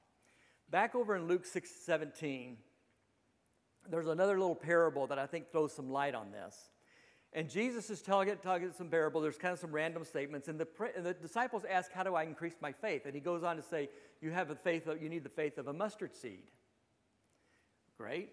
Back 0.70 0.94
over 0.94 1.16
in 1.16 1.26
Luke 1.26 1.46
6 1.46 1.70
17, 1.86 2.58
there's 3.88 4.06
another 4.06 4.38
little 4.38 4.54
parable 4.54 5.06
that 5.06 5.18
I 5.18 5.26
think 5.26 5.50
throws 5.50 5.72
some 5.72 5.90
light 5.90 6.14
on 6.14 6.30
this. 6.30 6.54
And 7.32 7.48
Jesus 7.48 7.88
is 7.88 8.02
telling 8.02 8.28
it, 8.28 8.42
telling 8.42 8.70
some 8.76 8.88
parable. 8.88 9.22
There's 9.22 9.38
kind 9.38 9.54
of 9.54 9.58
some 9.58 9.72
random 9.72 10.04
statements. 10.04 10.48
And 10.48 10.60
the, 10.60 10.68
and 10.94 11.06
the 11.06 11.14
disciples 11.14 11.62
ask, 11.68 11.90
How 11.90 12.02
do 12.02 12.16
I 12.16 12.24
increase 12.24 12.56
my 12.60 12.72
faith? 12.72 13.06
And 13.06 13.14
he 13.14 13.20
goes 13.20 13.42
on 13.42 13.56
to 13.56 13.62
say, 13.62 13.88
You 14.20 14.30
have 14.32 14.48
the 14.48 14.56
faith 14.56 14.86
of, 14.86 15.02
you 15.02 15.08
need 15.08 15.24
the 15.24 15.30
faith 15.30 15.56
of 15.56 15.68
a 15.68 15.72
mustard 15.72 16.14
seed. 16.14 16.50
Great. 17.96 18.28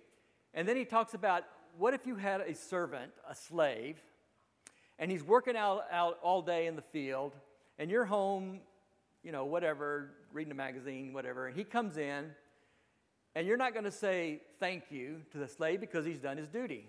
And 0.53 0.67
then 0.67 0.75
he 0.75 0.83
talks 0.83 1.13
about 1.13 1.43
what 1.77 1.93
if 1.93 2.05
you 2.05 2.15
had 2.15 2.41
a 2.41 2.55
servant, 2.55 3.11
a 3.29 3.35
slave, 3.35 3.97
and 4.97 5.11
he's 5.11 5.23
working 5.23 5.55
out, 5.55 5.83
out 5.91 6.17
all 6.21 6.41
day 6.41 6.67
in 6.67 6.75
the 6.75 6.81
field, 6.81 7.35
and 7.77 7.89
you're 7.91 8.05
home, 8.05 8.59
you 9.23 9.31
know, 9.31 9.45
whatever, 9.45 10.11
reading 10.31 10.51
a 10.51 10.55
magazine, 10.55 11.13
whatever, 11.13 11.47
and 11.47 11.55
he 11.55 11.63
comes 11.63 11.97
in, 11.97 12.31
and 13.35 13.45
you're 13.45 13.57
not 13.57 13.73
going 13.73 13.85
to 13.85 13.91
say 13.91 14.41
thank 14.59 14.85
you 14.89 15.21
to 15.31 15.37
the 15.37 15.47
slave 15.47 15.81
because 15.81 16.05
he's 16.05 16.19
done 16.19 16.37
his 16.37 16.47
duty. 16.47 16.87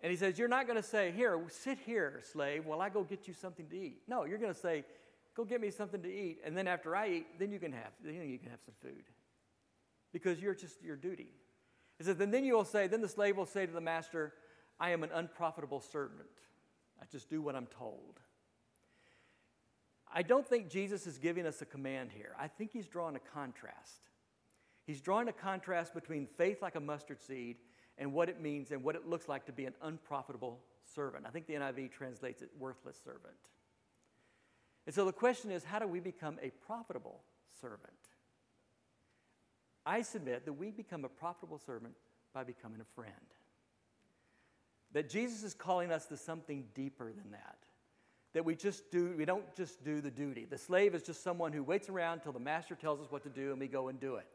And 0.00 0.10
he 0.10 0.16
says, 0.16 0.38
You're 0.38 0.48
not 0.48 0.66
going 0.66 0.76
to 0.76 0.86
say, 0.86 1.12
Here, 1.12 1.40
sit 1.48 1.78
here, 1.78 2.20
slave, 2.30 2.66
while 2.66 2.80
I 2.80 2.90
go 2.90 3.02
get 3.02 3.26
you 3.26 3.34
something 3.34 3.66
to 3.68 3.76
eat. 3.76 4.02
No, 4.06 4.24
you're 4.24 4.38
going 4.38 4.52
to 4.52 4.60
say, 4.60 4.84
Go 5.34 5.44
get 5.44 5.60
me 5.60 5.70
something 5.70 6.02
to 6.02 6.08
eat. 6.08 6.38
And 6.44 6.56
then 6.56 6.68
after 6.68 6.94
I 6.94 7.08
eat, 7.08 7.26
then 7.38 7.50
you 7.50 7.58
can 7.58 7.72
have, 7.72 7.90
then 8.04 8.14
you 8.28 8.38
can 8.38 8.50
have 8.50 8.60
some 8.64 8.74
food. 8.82 9.02
Because 10.12 10.40
you're 10.40 10.54
just 10.54 10.80
your 10.82 10.96
duty. 10.96 11.30
He 11.98 12.04
says, 12.04 12.18
And 12.20 12.32
then 12.32 12.44
you 12.44 12.54
will 12.54 12.64
say, 12.64 12.86
Then 12.86 13.00
the 13.00 13.08
slave 13.08 13.36
will 13.36 13.46
say 13.46 13.66
to 13.66 13.72
the 13.72 13.80
master, 13.80 14.32
I 14.80 14.90
am 14.90 15.02
an 15.02 15.10
unprofitable 15.14 15.80
servant. 15.80 16.28
I 17.00 17.04
just 17.10 17.28
do 17.28 17.40
what 17.40 17.54
I'm 17.54 17.66
told. 17.66 18.20
I 20.12 20.22
don't 20.22 20.46
think 20.46 20.68
Jesus 20.68 21.06
is 21.06 21.18
giving 21.18 21.46
us 21.46 21.60
a 21.60 21.66
command 21.66 22.10
here. 22.12 22.36
I 22.38 22.48
think 22.48 22.70
he's 22.72 22.86
drawing 22.86 23.16
a 23.16 23.20
contrast. 23.20 24.10
He's 24.86 25.00
drawing 25.00 25.28
a 25.28 25.32
contrast 25.32 25.94
between 25.94 26.26
faith 26.26 26.62
like 26.62 26.76
a 26.76 26.80
mustard 26.80 27.20
seed 27.20 27.56
and 27.98 28.12
what 28.12 28.28
it 28.28 28.40
means 28.40 28.70
and 28.70 28.82
what 28.82 28.94
it 28.94 29.08
looks 29.08 29.28
like 29.28 29.46
to 29.46 29.52
be 29.52 29.64
an 29.64 29.74
unprofitable 29.82 30.60
servant. 30.94 31.24
I 31.26 31.30
think 31.30 31.46
the 31.46 31.54
NIV 31.54 31.90
translates 31.90 32.42
it 32.42 32.50
worthless 32.58 33.00
servant. 33.02 33.34
And 34.86 34.94
so 34.94 35.04
the 35.04 35.12
question 35.12 35.50
is 35.50 35.64
how 35.64 35.78
do 35.78 35.86
we 35.86 36.00
become 36.00 36.38
a 36.42 36.50
profitable 36.64 37.22
servant? 37.60 37.80
I 39.86 40.02
submit 40.02 40.44
that 40.46 40.52
we 40.54 40.70
become 40.70 41.04
a 41.04 41.08
profitable 41.08 41.58
servant 41.58 41.94
by 42.32 42.44
becoming 42.44 42.80
a 42.80 42.94
friend. 42.94 43.12
That 44.92 45.08
Jesus 45.08 45.42
is 45.42 45.54
calling 45.54 45.92
us 45.92 46.06
to 46.06 46.16
something 46.16 46.64
deeper 46.74 47.12
than 47.12 47.32
that. 47.32 47.56
That 48.32 48.44
we 48.44 48.56
just 48.56 48.90
do, 48.90 49.14
we 49.16 49.24
don't 49.24 49.44
just 49.56 49.84
do 49.84 50.00
the 50.00 50.10
duty. 50.10 50.46
The 50.48 50.58
slave 50.58 50.94
is 50.94 51.02
just 51.02 51.22
someone 51.22 51.52
who 51.52 51.62
waits 51.62 51.88
around 51.88 52.14
until 52.18 52.32
the 52.32 52.40
master 52.40 52.74
tells 52.74 53.00
us 53.00 53.10
what 53.10 53.22
to 53.24 53.28
do 53.28 53.52
and 53.52 53.60
we 53.60 53.68
go 53.68 53.88
and 53.88 54.00
do 54.00 54.16
it. 54.16 54.26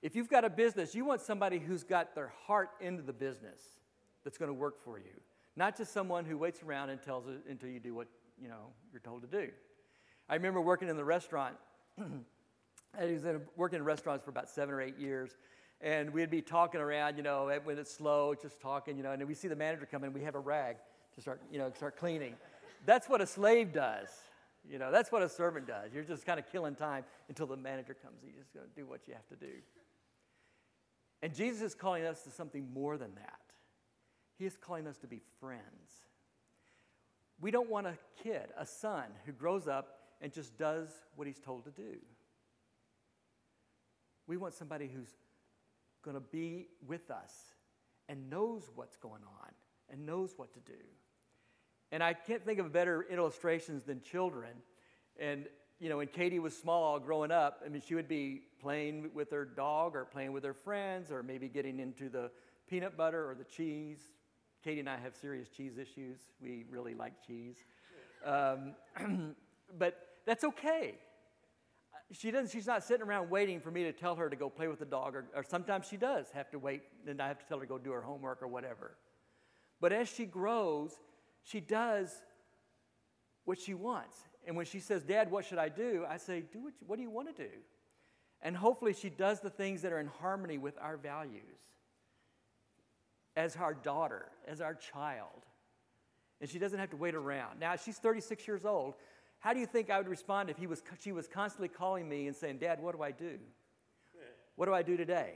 If 0.00 0.14
you've 0.14 0.28
got 0.28 0.44
a 0.44 0.50
business, 0.50 0.94
you 0.94 1.04
want 1.04 1.22
somebody 1.22 1.58
who's 1.58 1.82
got 1.82 2.14
their 2.14 2.32
heart 2.46 2.70
into 2.80 3.02
the 3.02 3.12
business 3.12 3.60
that's 4.22 4.38
going 4.38 4.50
to 4.50 4.54
work 4.54 4.82
for 4.84 4.98
you, 4.98 5.20
not 5.56 5.76
just 5.76 5.92
someone 5.92 6.24
who 6.24 6.36
waits 6.36 6.62
around 6.62 6.90
and 6.90 7.02
tells 7.02 7.26
it 7.26 7.40
until 7.48 7.70
you 7.70 7.80
do 7.80 7.94
what 7.94 8.08
you 8.40 8.48
know 8.48 8.72
you're 8.92 9.00
told 9.00 9.22
to 9.22 9.28
do. 9.28 9.50
I 10.28 10.34
remember 10.34 10.60
working 10.60 10.88
in 10.88 10.96
the 10.96 11.04
restaurant. 11.04 11.56
I 12.98 13.06
was 13.12 13.24
in, 13.24 13.40
working 13.56 13.78
in 13.78 13.84
restaurants 13.84 14.24
for 14.24 14.30
about 14.30 14.48
seven 14.48 14.74
or 14.74 14.80
eight 14.80 14.98
years, 14.98 15.36
and 15.80 16.10
we'd 16.10 16.30
be 16.30 16.42
talking 16.42 16.80
around, 16.80 17.16
you 17.16 17.22
know, 17.22 17.50
when 17.64 17.78
it's 17.78 17.94
slow, 17.94 18.34
just 18.34 18.60
talking, 18.60 18.96
you 18.96 19.02
know, 19.02 19.12
and 19.12 19.26
we 19.26 19.34
see 19.34 19.48
the 19.48 19.56
manager 19.56 19.86
come 19.90 20.04
in, 20.04 20.12
we 20.12 20.22
have 20.22 20.34
a 20.34 20.40
rag 20.40 20.76
to 21.14 21.20
start, 21.20 21.40
you 21.50 21.58
know, 21.58 21.70
start 21.76 21.96
cleaning. 21.96 22.34
That's 22.86 23.08
what 23.08 23.20
a 23.20 23.26
slave 23.26 23.72
does. 23.72 24.08
You 24.68 24.78
know, 24.78 24.90
that's 24.90 25.12
what 25.12 25.22
a 25.22 25.28
servant 25.28 25.66
does. 25.66 25.92
You're 25.92 26.04
just 26.04 26.24
kind 26.24 26.38
of 26.38 26.50
killing 26.50 26.74
time 26.74 27.04
until 27.28 27.46
the 27.46 27.56
manager 27.56 27.94
comes. 27.94 28.16
You're 28.22 28.40
just 28.40 28.54
going 28.54 28.66
to 28.66 28.74
do 28.74 28.86
what 28.86 29.00
you 29.06 29.14
have 29.14 29.28
to 29.28 29.36
do. 29.36 29.52
And 31.22 31.34
Jesus 31.34 31.62
is 31.62 31.74
calling 31.74 32.04
us 32.04 32.22
to 32.22 32.30
something 32.30 32.72
more 32.72 32.96
than 32.96 33.14
that. 33.16 33.40
He 34.38 34.46
is 34.46 34.56
calling 34.56 34.86
us 34.86 34.96
to 34.98 35.06
be 35.06 35.20
friends. 35.38 35.62
We 37.40 37.50
don't 37.50 37.68
want 37.68 37.86
a 37.86 37.98
kid, 38.22 38.46
a 38.58 38.64
son, 38.64 39.04
who 39.26 39.32
grows 39.32 39.68
up 39.68 39.98
and 40.20 40.32
just 40.32 40.56
does 40.56 40.88
what 41.16 41.26
he's 41.26 41.38
told 41.38 41.64
to 41.64 41.70
do. 41.70 41.98
We 44.26 44.36
want 44.36 44.54
somebody 44.54 44.90
who's 44.92 45.10
going 46.04 46.16
to 46.16 46.20
be 46.20 46.68
with 46.86 47.10
us 47.10 47.32
and 48.08 48.30
knows 48.30 48.70
what's 48.74 48.96
going 48.96 49.22
on 49.22 49.50
and 49.90 50.06
knows 50.06 50.34
what 50.36 50.52
to 50.54 50.60
do. 50.60 50.78
And 51.92 52.02
I 52.02 52.12
can't 52.12 52.44
think 52.44 52.58
of 52.58 52.72
better 52.72 53.06
illustrations 53.10 53.84
than 53.84 54.00
children. 54.00 54.50
And 55.18 55.46
you 55.80 55.88
know, 55.88 55.98
when 55.98 56.06
Katie 56.06 56.38
was 56.38 56.56
small 56.56 56.98
growing 56.98 57.30
up, 57.30 57.62
I 57.64 57.68
mean, 57.68 57.82
she 57.86 57.94
would 57.94 58.08
be 58.08 58.42
playing 58.60 59.10
with 59.12 59.30
her 59.30 59.44
dog 59.44 59.96
or 59.96 60.04
playing 60.04 60.32
with 60.32 60.44
her 60.44 60.54
friends 60.54 61.10
or 61.10 61.22
maybe 61.22 61.48
getting 61.48 61.80
into 61.80 62.08
the 62.08 62.30
peanut 62.68 62.96
butter 62.96 63.28
or 63.28 63.34
the 63.34 63.44
cheese. 63.44 63.98
Katie 64.62 64.80
and 64.80 64.88
I 64.88 64.96
have 64.96 65.14
serious 65.14 65.48
cheese 65.48 65.76
issues. 65.76 66.18
We 66.40 66.64
really 66.70 66.94
like 66.94 67.12
cheese. 67.26 67.56
Um, 68.24 68.74
but 69.78 69.98
that's 70.24 70.44
okay. 70.44 70.94
She 72.12 72.30
doesn't, 72.30 72.50
she's 72.50 72.66
not 72.66 72.84
sitting 72.84 73.06
around 73.06 73.30
waiting 73.30 73.60
for 73.60 73.70
me 73.70 73.84
to 73.84 73.92
tell 73.92 74.14
her 74.16 74.28
to 74.28 74.36
go 74.36 74.48
play 74.48 74.68
with 74.68 74.78
the 74.78 74.84
dog, 74.84 75.16
or, 75.16 75.24
or 75.34 75.42
sometimes 75.42 75.86
she 75.88 75.96
does 75.96 76.26
have 76.32 76.50
to 76.50 76.58
wait, 76.58 76.82
and 77.06 77.20
I 77.20 77.28
have 77.28 77.38
to 77.38 77.46
tell 77.46 77.58
her 77.58 77.64
to 77.64 77.68
go 77.68 77.78
do 77.78 77.92
her 77.92 78.02
homework 78.02 78.42
or 78.42 78.48
whatever. 78.48 78.96
But 79.80 79.92
as 79.92 80.08
she 80.08 80.26
grows, 80.26 80.92
she 81.42 81.60
does 81.60 82.14
what 83.44 83.58
she 83.58 83.74
wants. 83.74 84.16
And 84.46 84.56
when 84.56 84.66
she 84.66 84.80
says, 84.80 85.02
Dad, 85.02 85.30
what 85.30 85.44
should 85.44 85.58
I 85.58 85.68
do? 85.68 86.04
I 86.08 86.18
say, 86.18 86.42
do 86.52 86.60
what, 86.60 86.74
you, 86.80 86.86
what 86.86 86.96
do 86.96 87.02
you 87.02 87.10
want 87.10 87.34
to 87.34 87.42
do? 87.42 87.50
And 88.42 88.56
hopefully 88.56 88.92
she 88.92 89.08
does 89.08 89.40
the 89.40 89.50
things 89.50 89.82
that 89.82 89.92
are 89.92 90.00
in 90.00 90.06
harmony 90.06 90.58
with 90.58 90.76
our 90.80 90.96
values 90.96 91.58
as 93.36 93.56
our 93.56 93.74
daughter, 93.74 94.26
as 94.46 94.60
our 94.60 94.74
child. 94.74 95.46
And 96.40 96.50
she 96.50 96.58
doesn't 96.58 96.78
have 96.78 96.90
to 96.90 96.96
wait 96.96 97.14
around. 97.14 97.58
Now, 97.58 97.76
she's 97.76 97.96
36 97.96 98.46
years 98.46 98.64
old. 98.64 98.94
How 99.44 99.52
do 99.52 99.60
you 99.60 99.66
think 99.66 99.90
I 99.90 99.98
would 99.98 100.08
respond 100.08 100.48
if 100.48 100.56
he 100.56 100.66
was, 100.66 100.82
she 101.02 101.12
was 101.12 101.28
constantly 101.28 101.68
calling 101.68 102.08
me 102.08 102.28
and 102.28 102.34
saying, 102.34 102.60
Dad, 102.60 102.80
what 102.80 102.96
do 102.96 103.02
I 103.02 103.10
do? 103.10 103.38
What 104.56 104.64
do 104.64 104.72
I 104.72 104.80
do 104.82 104.96
today? 104.96 105.34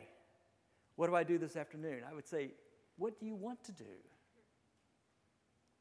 What 0.96 1.08
do 1.08 1.14
I 1.14 1.24
do 1.24 1.36
this 1.36 1.56
afternoon? 1.56 2.00
I 2.10 2.14
would 2.14 2.26
say, 2.26 2.52
What 2.96 3.20
do 3.20 3.26
you 3.26 3.34
want 3.34 3.62
to 3.64 3.72
do? 3.72 3.84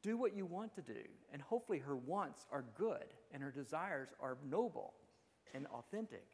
do 0.02 0.18
what 0.18 0.36
you 0.36 0.44
want 0.44 0.74
to 0.74 0.82
do. 0.82 1.00
And 1.32 1.40
hopefully, 1.40 1.78
her 1.78 1.96
wants 1.96 2.44
are 2.52 2.66
good 2.76 3.06
and 3.32 3.42
her 3.42 3.50
desires 3.50 4.10
are 4.20 4.36
noble 4.46 4.92
and 5.54 5.66
authentic. 5.68 6.26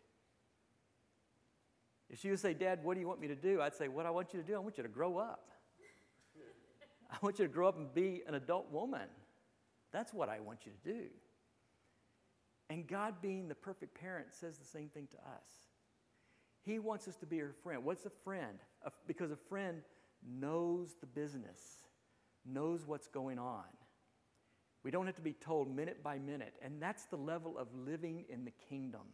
If 2.11 2.19
she 2.19 2.29
would 2.29 2.41
say, 2.41 2.55
Dad, 2.55 2.81
what 2.83 2.95
do 2.95 3.01
you 3.01 3.07
want 3.07 3.21
me 3.21 3.29
to 3.29 3.37
do? 3.37 3.63
I'd 3.63 3.73
say, 3.73 3.87
What 3.87 4.05
I 4.05 4.11
want 4.11 4.35
you 4.35 4.41
to 4.41 4.47
do, 4.47 4.57
I 4.57 4.59
want 4.59 4.79
you 4.79 4.83
to 4.83 4.89
grow 4.89 5.19
up. 5.19 5.49
I 7.13 7.17
want 7.23 7.39
you 7.39 7.47
to 7.47 7.53
grow 7.53 7.69
up 7.69 7.77
and 7.77 7.95
be 7.95 8.23
an 8.27 8.35
adult 8.35 8.73
woman. 8.73 9.07
That's 9.93 10.13
what 10.13 10.29
I 10.29 10.41
want 10.41 10.67
you 10.67 10.73
to 10.73 10.93
do. 10.93 11.05
And 12.75 12.89
God, 12.89 13.23
being 13.23 13.47
the 13.47 13.55
perfect 13.55 14.01
parent, 14.01 14.27
says 14.33 14.59
the 14.59 14.65
same 14.65 14.89
thing 14.89 15.07
to 15.13 15.17
us. 15.19 15.69
He 16.65 16.81
wants 16.81 17.07
us 17.07 17.15
to 17.19 17.27
be 17.27 17.39
her 17.39 17.55
friend. 17.63 17.85
What's 17.85 18.05
a 18.05 18.11
friend? 18.11 18.59
Because 19.07 19.31
a 19.31 19.37
friend 19.37 19.83
knows 20.29 20.97
the 21.01 21.07
business, 21.07 21.61
knows 22.45 22.85
what's 22.85 23.07
going 23.07 23.39
on. 23.39 23.63
We 24.83 24.91
don't 24.91 25.07
have 25.07 25.15
to 25.15 25.23
be 25.23 25.35
told 25.35 25.73
minute 25.73 26.03
by 26.03 26.19
minute. 26.19 26.55
And 26.65 26.83
that's 26.83 27.05
the 27.05 27.17
level 27.17 27.57
of 27.57 27.69
living 27.73 28.25
in 28.29 28.45
the 28.45 28.53
kingdom. 28.69 29.07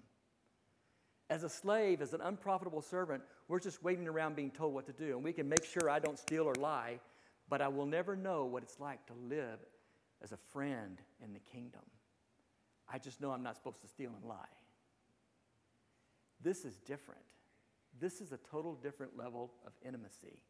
As 1.28 1.42
a 1.42 1.50
slave, 1.50 2.00
as 2.00 2.14
an 2.14 2.22
unprofitable 2.22 2.80
servant, 2.80 3.22
we're 3.46 3.60
just 3.60 3.82
waiting 3.82 4.08
around 4.08 4.36
being 4.36 4.50
told 4.50 4.72
what 4.72 4.86
to 4.86 4.92
do. 4.94 5.16
And 5.16 5.22
we 5.22 5.34
can 5.34 5.50
make 5.50 5.66
sure 5.66 5.90
I 5.90 5.98
don't 5.98 6.18
steal 6.18 6.44
or 6.44 6.54
lie, 6.54 6.98
but 7.50 7.60
I 7.60 7.68
will 7.68 7.84
never 7.84 8.16
know 8.16 8.46
what 8.46 8.62
it's 8.62 8.80
like 8.80 9.04
to 9.08 9.12
live 9.28 9.58
as 10.22 10.32
a 10.32 10.38
friend 10.38 10.96
in 11.22 11.34
the 11.34 11.40
kingdom. 11.40 11.82
I 12.92 12.98
just 12.98 13.20
know 13.20 13.30
I'm 13.30 13.42
not 13.42 13.56
supposed 13.56 13.80
to 13.82 13.88
steal 13.88 14.10
and 14.14 14.28
lie. 14.28 14.36
This 16.42 16.64
is 16.64 16.76
different. 16.78 17.20
This 18.00 18.20
is 18.20 18.32
a 18.32 18.38
total 18.50 18.74
different 18.74 19.16
level 19.16 19.52
of 19.66 19.72
intimacy 19.86 20.42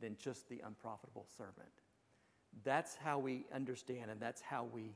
than 0.00 0.16
just 0.18 0.48
the 0.48 0.60
unprofitable 0.66 1.26
servant. 1.36 1.68
That's 2.64 2.94
how 2.94 3.18
we 3.18 3.46
understand 3.54 4.10
and 4.10 4.20
that's 4.20 4.40
how 4.40 4.66
we 4.72 4.94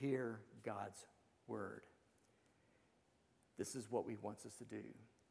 hear 0.00 0.40
God's 0.64 1.06
word. 1.46 1.82
This 3.56 3.74
is 3.74 3.90
what 3.90 4.04
He 4.08 4.16
wants 4.22 4.46
us 4.46 4.54
to 4.56 4.64
do. 4.64 4.82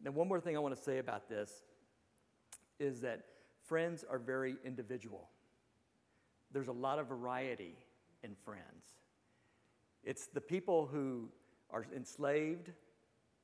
Now, 0.03 0.11
one 0.11 0.27
more 0.27 0.39
thing 0.39 0.55
I 0.55 0.59
want 0.59 0.75
to 0.75 0.81
say 0.81 0.99
about 0.99 1.29
this 1.29 1.51
is 2.79 3.01
that 3.01 3.23
friends 3.65 4.05
are 4.09 4.19
very 4.19 4.57
individual. 4.63 5.29
There's 6.51 6.67
a 6.67 6.73
lot 6.73 6.99
of 6.99 7.07
variety 7.07 7.75
in 8.23 8.35
friends. 8.45 8.85
It's 10.07 10.27
the 10.27 10.39
people 10.39 10.87
who 10.87 11.27
are 11.69 11.85
enslaved 11.93 12.71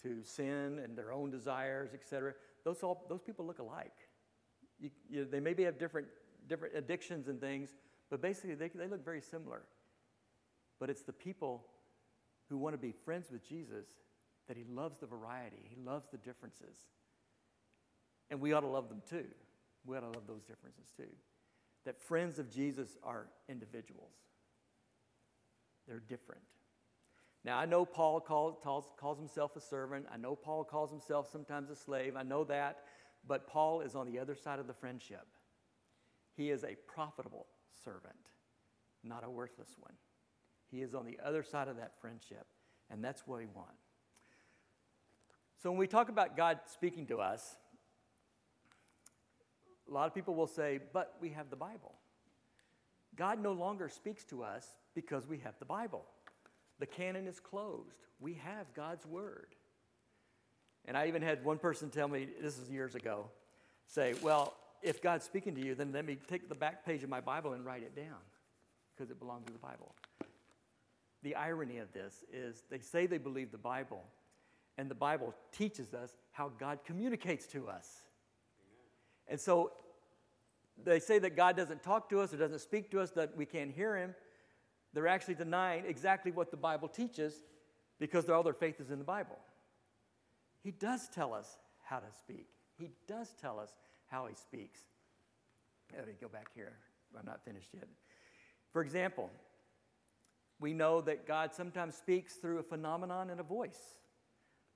to 0.01 0.23
sin 0.23 0.79
and 0.81 0.97
their 0.97 1.11
own 1.11 1.29
desires, 1.29 1.89
etc. 1.93 2.33
Those, 2.63 2.81
all, 2.83 3.05
those 3.09 3.21
people 3.21 3.45
look 3.45 3.59
alike. 3.59 4.07
You, 4.79 4.89
you, 5.09 5.25
they 5.25 5.41
maybe 5.41 5.63
have 5.65 5.77
different, 5.77 6.07
different 6.47 6.73
addictions 6.73 7.27
and 7.27 7.41
things, 7.41 7.75
but 8.09 8.21
basically 8.21 8.55
they, 8.55 8.69
they 8.69 8.87
look 8.87 9.03
very 9.03 9.19
similar. 9.19 9.63
But 10.79 10.89
it's 10.89 11.01
the 11.01 11.11
people 11.11 11.65
who 12.47 12.57
want 12.57 12.75
to 12.75 12.77
be 12.77 12.93
friends 12.93 13.29
with 13.29 13.45
Jesus 13.45 13.87
that 14.47 14.55
he 14.55 14.63
loves 14.63 14.99
the 14.99 15.05
variety, 15.05 15.63
he 15.63 15.75
loves 15.75 16.07
the 16.13 16.17
differences. 16.17 16.77
And 18.31 18.39
we 18.39 18.53
ought 18.53 18.61
to 18.61 18.67
love 18.67 18.87
them 18.87 19.01
too. 19.09 19.25
We 19.85 19.97
ought 19.97 20.01
to 20.01 20.07
love 20.07 20.27
those 20.27 20.43
differences 20.43 20.93
too. 20.95 21.11
That 21.83 22.01
friends 22.01 22.39
of 22.39 22.49
Jesus 22.49 22.97
are 23.03 23.27
individuals, 23.49 24.13
they're 25.89 25.99
different. 25.99 26.41
Now, 27.45 27.57
I 27.57 27.65
know 27.65 27.85
Paul 27.85 28.21
calls, 28.21 28.55
calls, 28.63 28.85
calls 28.97 29.19
himself 29.19 29.55
a 29.57 29.61
servant. 29.61 30.05
I 30.11 30.17
know 30.17 30.35
Paul 30.35 30.63
calls 30.63 30.91
himself 30.91 31.29
sometimes 31.29 31.69
a 31.69 31.75
slave. 31.75 32.15
I 32.15 32.23
know 32.23 32.45
that. 32.45 32.79
But 33.27 33.47
Paul 33.47 33.81
is 33.81 33.95
on 33.95 34.05
the 34.05 34.19
other 34.19 34.35
side 34.35 34.59
of 34.59 34.67
the 34.67 34.73
friendship. 34.73 35.25
He 36.35 36.49
is 36.49 36.63
a 36.63 36.75
profitable 36.87 37.47
servant, 37.83 38.15
not 39.03 39.23
a 39.23 39.29
worthless 39.29 39.75
one. 39.79 39.93
He 40.71 40.81
is 40.81 40.95
on 40.95 41.05
the 41.05 41.19
other 41.23 41.43
side 41.43 41.67
of 41.67 41.77
that 41.77 41.93
friendship, 42.01 42.45
and 42.89 43.03
that's 43.03 43.27
what 43.27 43.39
we 43.39 43.45
want. 43.45 43.69
So, 45.61 45.69
when 45.69 45.77
we 45.77 45.87
talk 45.87 46.09
about 46.09 46.35
God 46.35 46.59
speaking 46.65 47.05
to 47.07 47.21
us, 47.21 47.55
a 49.87 49.93
lot 49.93 50.07
of 50.07 50.15
people 50.15 50.33
will 50.33 50.47
say, 50.47 50.79
but 50.91 51.15
we 51.21 51.29
have 51.29 51.49
the 51.49 51.55
Bible. 51.55 51.93
God 53.15 53.39
no 53.39 53.51
longer 53.51 53.89
speaks 53.89 54.23
to 54.25 54.43
us 54.43 54.65
because 54.95 55.27
we 55.27 55.37
have 55.39 55.53
the 55.59 55.65
Bible. 55.65 56.05
The 56.83 56.87
canon 56.87 57.27
is 57.27 57.39
closed. 57.39 57.95
We 58.19 58.33
have 58.43 58.65
God's 58.73 59.05
Word. 59.05 59.55
And 60.83 60.97
I 60.97 61.07
even 61.07 61.21
had 61.21 61.45
one 61.45 61.57
person 61.57 61.89
tell 61.89 62.09
me, 62.09 62.27
this 62.41 62.57
is 62.57 62.69
years 62.69 62.93
ago, 62.93 63.27
say, 63.87 64.15
well, 64.21 64.53
if 64.81 65.01
God's 65.01 65.23
speaking 65.23 65.55
to 65.55 65.65
you, 65.65 65.75
then 65.75 65.93
let 65.93 66.03
me 66.03 66.17
take 66.27 66.49
the 66.49 66.55
back 66.55 66.85
page 66.85 67.01
of 67.01 67.09
my 67.09 67.21
Bible 67.21 67.53
and 67.53 67.65
write 67.65 67.83
it 67.83 67.95
down 67.95 68.17
because 68.93 69.11
it 69.11 69.17
belongs 69.17 69.45
to 69.45 69.53
the 69.53 69.59
Bible. 69.59 69.95
The 71.21 71.35
irony 71.35 71.77
of 71.77 71.93
this 71.93 72.25
is 72.33 72.63
they 72.69 72.79
say 72.79 73.05
they 73.05 73.17
believe 73.17 73.53
the 73.53 73.57
Bible, 73.57 74.03
and 74.77 74.91
the 74.91 74.95
Bible 74.95 75.33
teaches 75.53 75.93
us 75.93 76.17
how 76.33 76.51
God 76.59 76.79
communicates 76.85 77.47
to 77.47 77.69
us. 77.69 78.01
And 79.29 79.39
so 79.39 79.71
they 80.83 80.99
say 80.99 81.17
that 81.19 81.37
God 81.37 81.55
doesn't 81.55 81.81
talk 81.81 82.09
to 82.09 82.19
us 82.19 82.33
or 82.33 82.37
doesn't 82.37 82.59
speak 82.59 82.91
to 82.91 82.99
us, 82.99 83.11
that 83.11 83.37
we 83.37 83.45
can't 83.45 83.71
hear 83.71 83.95
Him. 83.95 84.13
They're 84.93 85.07
actually 85.07 85.35
denying 85.35 85.85
exactly 85.87 86.31
what 86.31 86.51
the 86.51 86.57
Bible 86.57 86.87
teaches 86.87 87.41
because 87.99 88.29
all 88.29 88.43
their 88.43 88.53
faith 88.53 88.79
is 88.79 88.91
in 88.91 88.99
the 88.99 89.05
Bible. 89.05 89.37
He 90.61 90.71
does 90.71 91.09
tell 91.09 91.33
us 91.33 91.57
how 91.83 91.97
to 91.97 92.11
speak, 92.19 92.47
He 92.77 92.89
does 93.07 93.33
tell 93.41 93.59
us 93.59 93.69
how 94.07 94.27
He 94.27 94.35
speaks. 94.35 94.79
Let 95.95 96.07
me 96.07 96.13
go 96.19 96.27
back 96.27 96.47
here. 96.55 96.73
I'm 97.17 97.25
not 97.25 97.43
finished 97.45 97.69
yet. 97.73 97.87
For 98.71 98.81
example, 98.81 99.29
we 100.59 100.73
know 100.73 101.01
that 101.01 101.27
God 101.27 101.53
sometimes 101.53 101.95
speaks 101.95 102.35
through 102.35 102.59
a 102.59 102.63
phenomenon 102.63 103.29
and 103.29 103.39
a 103.39 103.43
voice, 103.43 103.79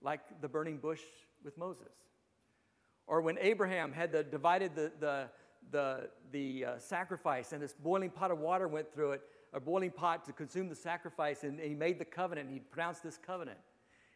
like 0.02 0.20
the 0.42 0.48
burning 0.48 0.78
bush 0.78 1.02
with 1.44 1.58
Moses. 1.58 1.94
Or 3.08 3.22
when 3.22 3.38
Abraham 3.40 3.94
had 3.94 4.12
the, 4.12 4.24
divided 4.24 4.76
the, 4.76 4.92
the, 5.00 5.30
the, 5.72 6.10
the 6.32 6.66
uh, 6.66 6.78
sacrifice 6.78 7.54
and 7.54 7.62
this 7.62 7.74
boiling 7.74 8.10
pot 8.10 8.32
of 8.32 8.40
water 8.40 8.68
went 8.68 8.94
through 8.94 9.14
it, 9.14 9.22
a 9.54 9.60
boiling 9.60 9.92
pot 9.92 10.26
to 10.26 10.34
consume 10.34 10.70
the 10.70 10.76
sacrifice, 10.76 11.44
and 11.44 11.60
he 11.60 11.74
made 11.74 12.00
the 12.00 12.06
covenant, 12.06 12.50
he 12.52 12.60
pronounced 12.60 13.04
this 13.04 13.18
covenant. 13.18 13.58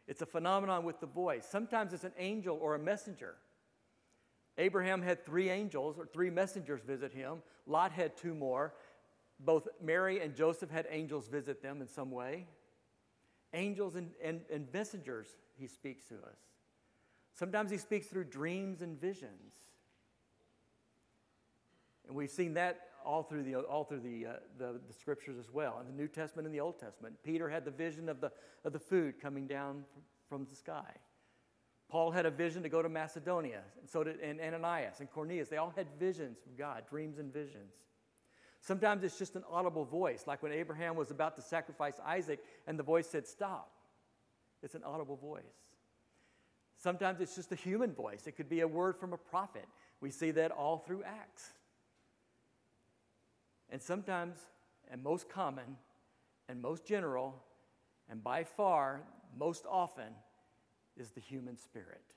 It's 0.06 0.22
a 0.22 0.26
phenomenon 0.26 0.84
with 0.84 1.00
the 1.00 1.06
voice. 1.06 1.46
Sometimes 1.48 1.92
it's 1.92 2.04
an 2.04 2.12
angel 2.18 2.58
or 2.60 2.74
a 2.74 2.78
messenger. 2.78 3.36
Abraham 4.58 5.00
had 5.00 5.24
three 5.24 5.48
angels 5.48 5.98
or 5.98 6.06
three 6.06 6.30
messengers 6.30 6.82
visit 6.82 7.12
him. 7.12 7.38
Lot 7.66 7.92
had 7.92 8.16
two 8.16 8.34
more. 8.34 8.74
Both 9.40 9.68
Mary 9.80 10.20
and 10.20 10.34
Joseph 10.34 10.70
had 10.70 10.86
angels 10.90 11.28
visit 11.28 11.62
them 11.62 11.80
in 11.80 11.88
some 11.88 12.10
way. 12.10 12.46
Angels 13.54 13.96
and, 13.96 14.10
and, 14.22 14.40
and 14.52 14.66
messengers, 14.72 15.28
he 15.58 15.66
speaks 15.66 16.06
to 16.06 16.14
us. 16.14 16.38
Sometimes 17.34 17.70
he 17.70 17.78
speaks 17.78 18.06
through 18.08 18.24
dreams 18.24 18.82
and 18.82 19.00
visions. 19.00 19.54
And 22.06 22.16
we've 22.16 22.30
seen 22.30 22.54
that 22.54 22.88
all 23.04 23.22
through 23.22 23.42
the, 23.42 23.56
all 23.56 23.84
through 23.84 24.00
the, 24.00 24.26
uh, 24.26 24.32
the, 24.58 24.80
the, 24.86 24.92
scriptures 24.92 25.36
as 25.38 25.50
well, 25.50 25.78
in 25.80 25.86
the 25.86 26.00
New 26.00 26.08
Testament 26.08 26.46
and 26.46 26.54
the 26.54 26.60
Old 26.60 26.78
Testament. 26.78 27.14
Peter 27.24 27.48
had 27.48 27.64
the 27.64 27.70
vision 27.70 28.08
of 28.08 28.20
the, 28.20 28.30
of 28.64 28.72
the 28.72 28.78
food 28.78 29.20
coming 29.20 29.46
down 29.46 29.84
from 30.28 30.46
the 30.48 30.56
sky. 30.56 30.94
Paul 31.88 32.10
had 32.10 32.24
a 32.24 32.30
vision 32.30 32.62
to 32.62 32.68
go 32.68 32.80
to 32.80 32.88
Macedonia, 32.88 33.60
and 33.80 33.88
so 33.88 34.02
did 34.02 34.18
and 34.20 34.40
Ananias 34.40 35.00
and 35.00 35.10
Cornelius. 35.10 35.48
They 35.48 35.58
all 35.58 35.72
had 35.76 35.86
visions 35.98 36.38
from 36.42 36.56
God, 36.56 36.84
dreams 36.88 37.18
and 37.18 37.32
visions. 37.32 37.74
Sometimes 38.60 39.02
it's 39.02 39.18
just 39.18 39.36
an 39.36 39.42
audible 39.50 39.84
voice, 39.84 40.24
like 40.26 40.42
when 40.42 40.52
Abraham 40.52 40.96
was 40.96 41.10
about 41.10 41.36
to 41.36 41.42
sacrifice 41.42 41.94
Isaac 42.06 42.40
and 42.66 42.78
the 42.78 42.82
voice 42.82 43.08
said, 43.08 43.26
Stop. 43.26 43.72
It's 44.62 44.76
an 44.76 44.84
audible 44.84 45.16
voice. 45.16 45.42
Sometimes 46.76 47.20
it's 47.20 47.34
just 47.34 47.52
a 47.52 47.56
human 47.56 47.92
voice. 47.92 48.26
It 48.26 48.32
could 48.32 48.48
be 48.48 48.60
a 48.60 48.68
word 48.68 48.96
from 48.96 49.12
a 49.12 49.16
prophet. 49.16 49.66
We 50.00 50.10
see 50.10 50.30
that 50.32 50.50
all 50.50 50.78
through 50.78 51.02
Acts. 51.04 51.52
And 53.72 53.80
sometimes, 53.82 54.36
and 54.90 55.02
most 55.02 55.28
common, 55.30 55.76
and 56.48 56.60
most 56.60 56.84
general, 56.84 57.42
and 58.08 58.22
by 58.22 58.44
far 58.44 59.00
most 59.36 59.64
often, 59.68 60.12
is 60.96 61.10
the 61.10 61.20
human 61.20 61.56
spirit. 61.56 62.14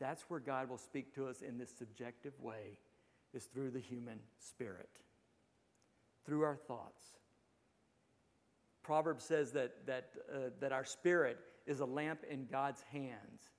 That's 0.00 0.22
where 0.28 0.40
God 0.40 0.70
will 0.70 0.78
speak 0.78 1.14
to 1.14 1.28
us 1.28 1.42
in 1.42 1.58
this 1.58 1.70
subjective 1.70 2.32
way, 2.40 2.78
is 3.34 3.44
through 3.44 3.70
the 3.70 3.80
human 3.80 4.18
spirit, 4.38 4.88
through 6.24 6.42
our 6.42 6.56
thoughts. 6.56 7.02
Proverbs 8.82 9.24
says 9.24 9.52
that, 9.52 9.86
that, 9.86 10.10
uh, 10.32 10.38
that 10.60 10.72
our 10.72 10.84
spirit 10.84 11.38
is 11.66 11.80
a 11.80 11.86
lamp 11.86 12.20
in 12.30 12.46
God's 12.50 12.82
hands 12.92 13.50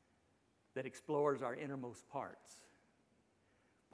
that 0.74 0.86
explores 0.86 1.42
our 1.42 1.56
innermost 1.56 2.10
parts. 2.10 2.56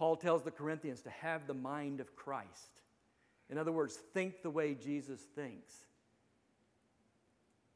Paul 0.02 0.16
tells 0.16 0.42
the 0.42 0.50
Corinthians 0.50 1.02
to 1.02 1.12
have 1.12 1.46
the 1.46 1.54
mind 1.54 2.00
of 2.00 2.16
Christ. 2.16 2.72
In 3.52 3.60
other 3.60 3.72
words, 3.72 4.00
think 4.16 4.42
the 4.42 4.50
way 4.50 4.74
Jesus 4.74 5.20
thinks. 5.36 5.76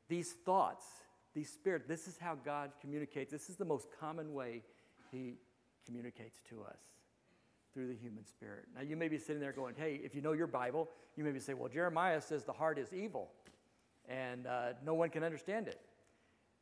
These 0.09 0.31
thoughts, 0.43 0.87
these 1.35 1.51
spirit, 1.51 1.87
this 1.87 2.07
is 2.07 2.17
how 2.17 2.33
God 2.33 2.71
communicates. 2.81 3.31
This 3.31 3.47
is 3.47 3.57
the 3.57 3.65
most 3.65 3.89
common 3.99 4.33
way 4.33 4.63
he 5.11 5.35
communicates 5.85 6.39
to 6.49 6.63
us 6.63 6.79
through 7.75 7.89
the 7.89 7.93
human 7.93 8.25
spirit. 8.25 8.65
Now, 8.75 8.81
you 8.81 8.95
may 8.95 9.07
be 9.07 9.19
sitting 9.19 9.39
there 9.39 9.51
going, 9.51 9.75
hey, 9.77 10.01
if 10.03 10.15
you 10.15 10.21
know 10.23 10.33
your 10.33 10.47
Bible, 10.47 10.89
you 11.15 11.23
may 11.23 11.31
be 11.31 11.39
saying, 11.39 11.59
well, 11.59 11.69
Jeremiah 11.69 12.21
says 12.21 12.43
the 12.43 12.53
heart 12.53 12.79
is 12.79 12.91
evil 12.91 13.29
and 14.09 14.47
uh, 14.47 14.69
no 14.83 14.95
one 14.95 15.11
can 15.11 15.23
understand 15.23 15.67
it. 15.67 15.79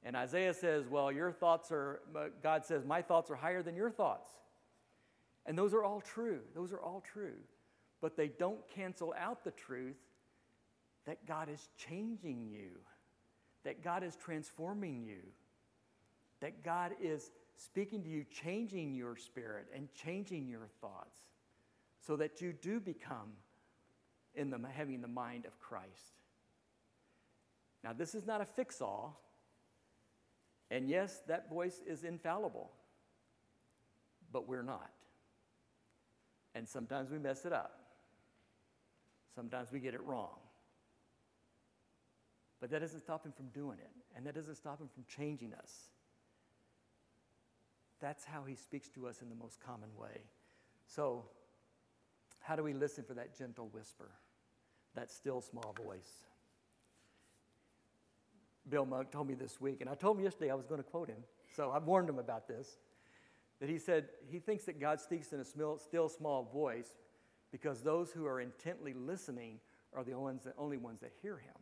And 0.03 0.17
Isaiah 0.17 0.53
says, 0.53 0.89
well, 0.89 1.09
your 1.09 1.31
thoughts 1.31 1.71
are, 1.71 2.01
God 2.43 2.65
says, 2.65 2.83
my 2.83 3.01
thoughts 3.01 3.31
are 3.31 3.35
higher 3.35 3.63
than 3.63 3.77
your 3.77 3.91
thoughts. 3.91 4.27
And 5.45 5.57
those 5.57 5.73
are 5.73 5.83
all 5.83 6.01
true. 6.01 6.39
Those 6.55 6.71
are 6.71 6.79
all 6.79 7.01
true. 7.01 7.35
But 8.01 8.15
they 8.17 8.27
don't 8.27 8.67
cancel 8.69 9.13
out 9.17 9.43
the 9.43 9.51
truth 9.51 9.97
that 11.05 11.25
God 11.25 11.49
is 11.49 11.69
changing 11.77 12.47
you, 12.47 12.69
that 13.63 13.83
God 13.83 14.03
is 14.03 14.15
transforming 14.15 15.03
you, 15.03 15.19
that 16.39 16.63
God 16.63 16.91
is 17.01 17.31
speaking 17.57 18.03
to 18.03 18.09
you, 18.09 18.25
changing 18.31 18.93
your 18.93 19.15
spirit 19.15 19.67
and 19.75 19.87
changing 19.93 20.47
your 20.47 20.67
thoughts 20.81 21.17
so 21.99 22.15
that 22.17 22.41
you 22.41 22.53
do 22.53 22.79
become 22.79 23.31
in 24.35 24.49
the, 24.49 24.59
having 24.75 25.01
the 25.01 25.07
mind 25.07 25.45
of 25.45 25.59
Christ. 25.59 26.19
Now, 27.83 27.93
this 27.93 28.15
is 28.15 28.25
not 28.25 28.41
a 28.41 28.45
fix 28.45 28.81
all. 28.81 29.19
And 30.71 30.89
yes, 30.89 31.21
that 31.27 31.49
voice 31.49 31.81
is 31.85 32.03
infallible, 32.03 32.71
but 34.31 34.47
we're 34.47 34.63
not. 34.63 34.89
And 36.55 36.67
sometimes 36.67 37.09
we 37.09 37.17
mess 37.17 37.45
it 37.45 37.53
up. 37.53 37.79
Sometimes 39.35 39.71
we 39.71 39.79
get 39.79 39.93
it 39.93 40.03
wrong. 40.03 40.37
But 42.61 42.69
that 42.69 42.79
doesn't 42.79 43.01
stop 43.01 43.25
him 43.25 43.31
from 43.31 43.47
doing 43.47 43.77
it, 43.79 43.91
and 44.15 44.25
that 44.25 44.35
doesn't 44.35 44.55
stop 44.55 44.79
him 44.79 44.87
from 44.93 45.03
changing 45.07 45.53
us. 45.53 45.89
That's 47.99 48.23
how 48.23 48.43
he 48.43 48.55
speaks 48.55 48.89
to 48.89 49.07
us 49.07 49.21
in 49.21 49.29
the 49.29 49.35
most 49.35 49.59
common 49.59 49.89
way. 49.97 50.21
So, 50.87 51.25
how 52.41 52.55
do 52.55 52.63
we 52.63 52.73
listen 52.73 53.03
for 53.03 53.13
that 53.15 53.37
gentle 53.37 53.69
whisper, 53.73 54.11
that 54.95 55.11
still 55.11 55.41
small 55.41 55.75
voice? 55.85 56.23
Bill 58.69 58.85
Monk 58.85 59.11
told 59.11 59.27
me 59.27 59.33
this 59.33 59.59
week, 59.59 59.81
and 59.81 59.89
I 59.89 59.95
told 59.95 60.17
him 60.17 60.23
yesterday 60.23 60.51
I 60.51 60.55
was 60.55 60.65
going 60.65 60.81
to 60.81 60.89
quote 60.89 61.09
him, 61.09 61.23
so 61.55 61.71
I 61.71 61.79
warned 61.79 62.09
him 62.09 62.19
about 62.19 62.47
this. 62.47 62.77
That 63.63 63.69
he 63.69 63.79
said 63.79 64.09
he 64.29 64.39
thinks 64.39 64.65
that 64.65 64.77
God 64.77 64.99
speaks 64.99 65.31
in 65.31 65.39
a 65.39 65.45
still 65.45 66.09
small 66.09 66.49
voice 66.51 66.97
because 67.49 67.81
those 67.81 68.11
who 68.11 68.25
are 68.25 68.41
intently 68.41 68.93
listening 68.93 69.61
are 69.95 70.03
the 70.03 70.19
ones 70.19 70.43
that, 70.43 70.53
only 70.57 70.75
ones 70.75 70.99
that 70.99 71.13
hear 71.21 71.37
him. 71.37 71.55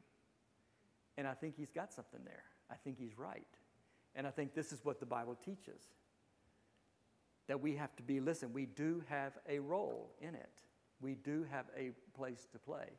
And 1.16 1.28
I 1.28 1.36
think 1.36 1.56
he's 1.56 1.70
got 1.70 1.94
something 1.94 2.22
there. 2.26 2.42
I 2.72 2.74
think 2.84 2.98
he's 2.98 3.20
right. 3.20 3.46
And 4.16 4.26
I 4.26 4.32
think 4.32 4.56
this 4.56 4.74
is 4.74 4.84
what 4.84 5.00
the 5.00 5.06
Bible 5.06 5.38
teaches 5.46 5.84
that 7.48 7.62
we 7.62 7.76
have 7.76 7.96
to 7.98 8.02
be, 8.02 8.20
listen, 8.20 8.52
we 8.52 8.66
do 8.66 9.04
have 9.08 9.34
a 9.48 9.60
role 9.60 10.10
in 10.20 10.34
it. 10.34 10.64
We 11.02 11.14
do 11.14 11.46
have 11.52 11.66
a 11.78 11.92
place 12.18 12.48
to 12.52 12.58
play. 12.58 12.90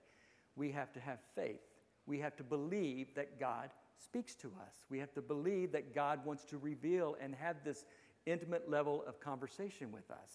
We 0.55 0.71
have 0.71 0.93
to 0.93 1.01
have 1.01 1.19
faith. 1.35 1.59
We 2.07 2.21
have 2.21 2.37
to 2.37 2.45
believe 2.45 3.17
that 3.17 3.41
God 3.41 3.71
speaks 3.99 4.37
to 4.37 4.53
us. 4.65 4.85
We 4.91 5.01
have 5.01 5.13
to 5.15 5.23
believe 5.23 5.73
that 5.73 5.93
God 5.93 6.25
wants 6.25 6.45
to 6.45 6.59
reveal 6.59 7.17
and 7.21 7.35
have 7.35 7.57
this 7.65 7.85
intimate 8.27 8.71
level 8.71 9.05
of 9.07 9.21
conversation 9.21 9.93
with 9.93 10.11
us. 10.11 10.31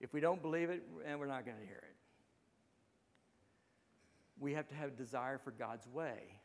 If 0.00 0.12
we 0.12 0.20
don't 0.20 0.42
believe 0.42 0.70
it, 0.70 0.82
and 1.06 1.18
we're 1.20 1.26
not 1.26 1.44
going 1.44 1.58
to 1.58 1.66
hear 1.66 1.82
it. 1.82 1.96
We 4.40 4.54
have 4.54 4.68
to 4.68 4.74
have 4.74 4.96
desire 4.96 5.38
for 5.38 5.52
God's 5.52 5.86
way. 5.86 6.40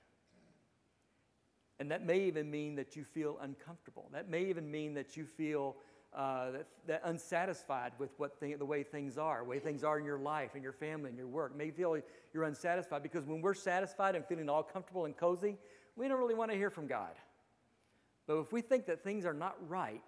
And 1.80 1.91
that 1.91 2.06
may 2.06 2.22
even 2.22 2.50
mean 2.50 2.76
that 2.76 2.96
you 2.96 3.04
feel 3.04 3.38
uncomfortable. 3.41 4.10
That 4.13 4.30
may 4.30 4.46
even 4.46 4.70
mean 4.70 4.93
that 4.96 5.17
you 5.17 5.26
feel 5.26 5.76
uh, 6.15 6.52
that, 6.52 6.67
that, 6.88 7.02
unsatisfied 7.04 7.91
with 8.00 8.10
what 8.17 8.39
the 8.39 8.65
way 8.65 8.82
things 8.82 9.17
are, 9.17 9.39
the 9.39 9.50
way 9.50 9.60
things 9.60 9.84
are 9.84 10.00
in 10.00 10.06
your 10.06 10.17
life 10.17 10.52
and 10.56 10.63
your 10.63 10.72
family 10.72 11.10
and 11.10 11.17
your 11.17 11.28
work. 11.28 11.56
May 11.56 11.70
feel 11.70 12.00
you're 12.34 12.46
unsatisfied 12.46 13.04
because 13.04 13.26
when 13.26 13.41
we're 13.41 13.54
satisfied 13.54 14.15
and 14.15 14.26
feeling 14.26 14.50
all 14.50 14.63
comfortable 14.63 15.06
and 15.06 15.15
cozy, 15.15 15.58
we 15.96 16.08
don't 16.08 16.17
really 16.17 16.34
want 16.34 16.50
to 16.52 16.58
hear 16.58 16.70
from 16.70 16.88
God. 16.88 17.12
But 18.28 18.40
if 18.40 18.52
we 18.52 18.62
think 18.62 18.86
that 18.88 19.04
things 19.04 19.26
are 19.26 19.34
not 19.34 19.56
right, 19.68 20.04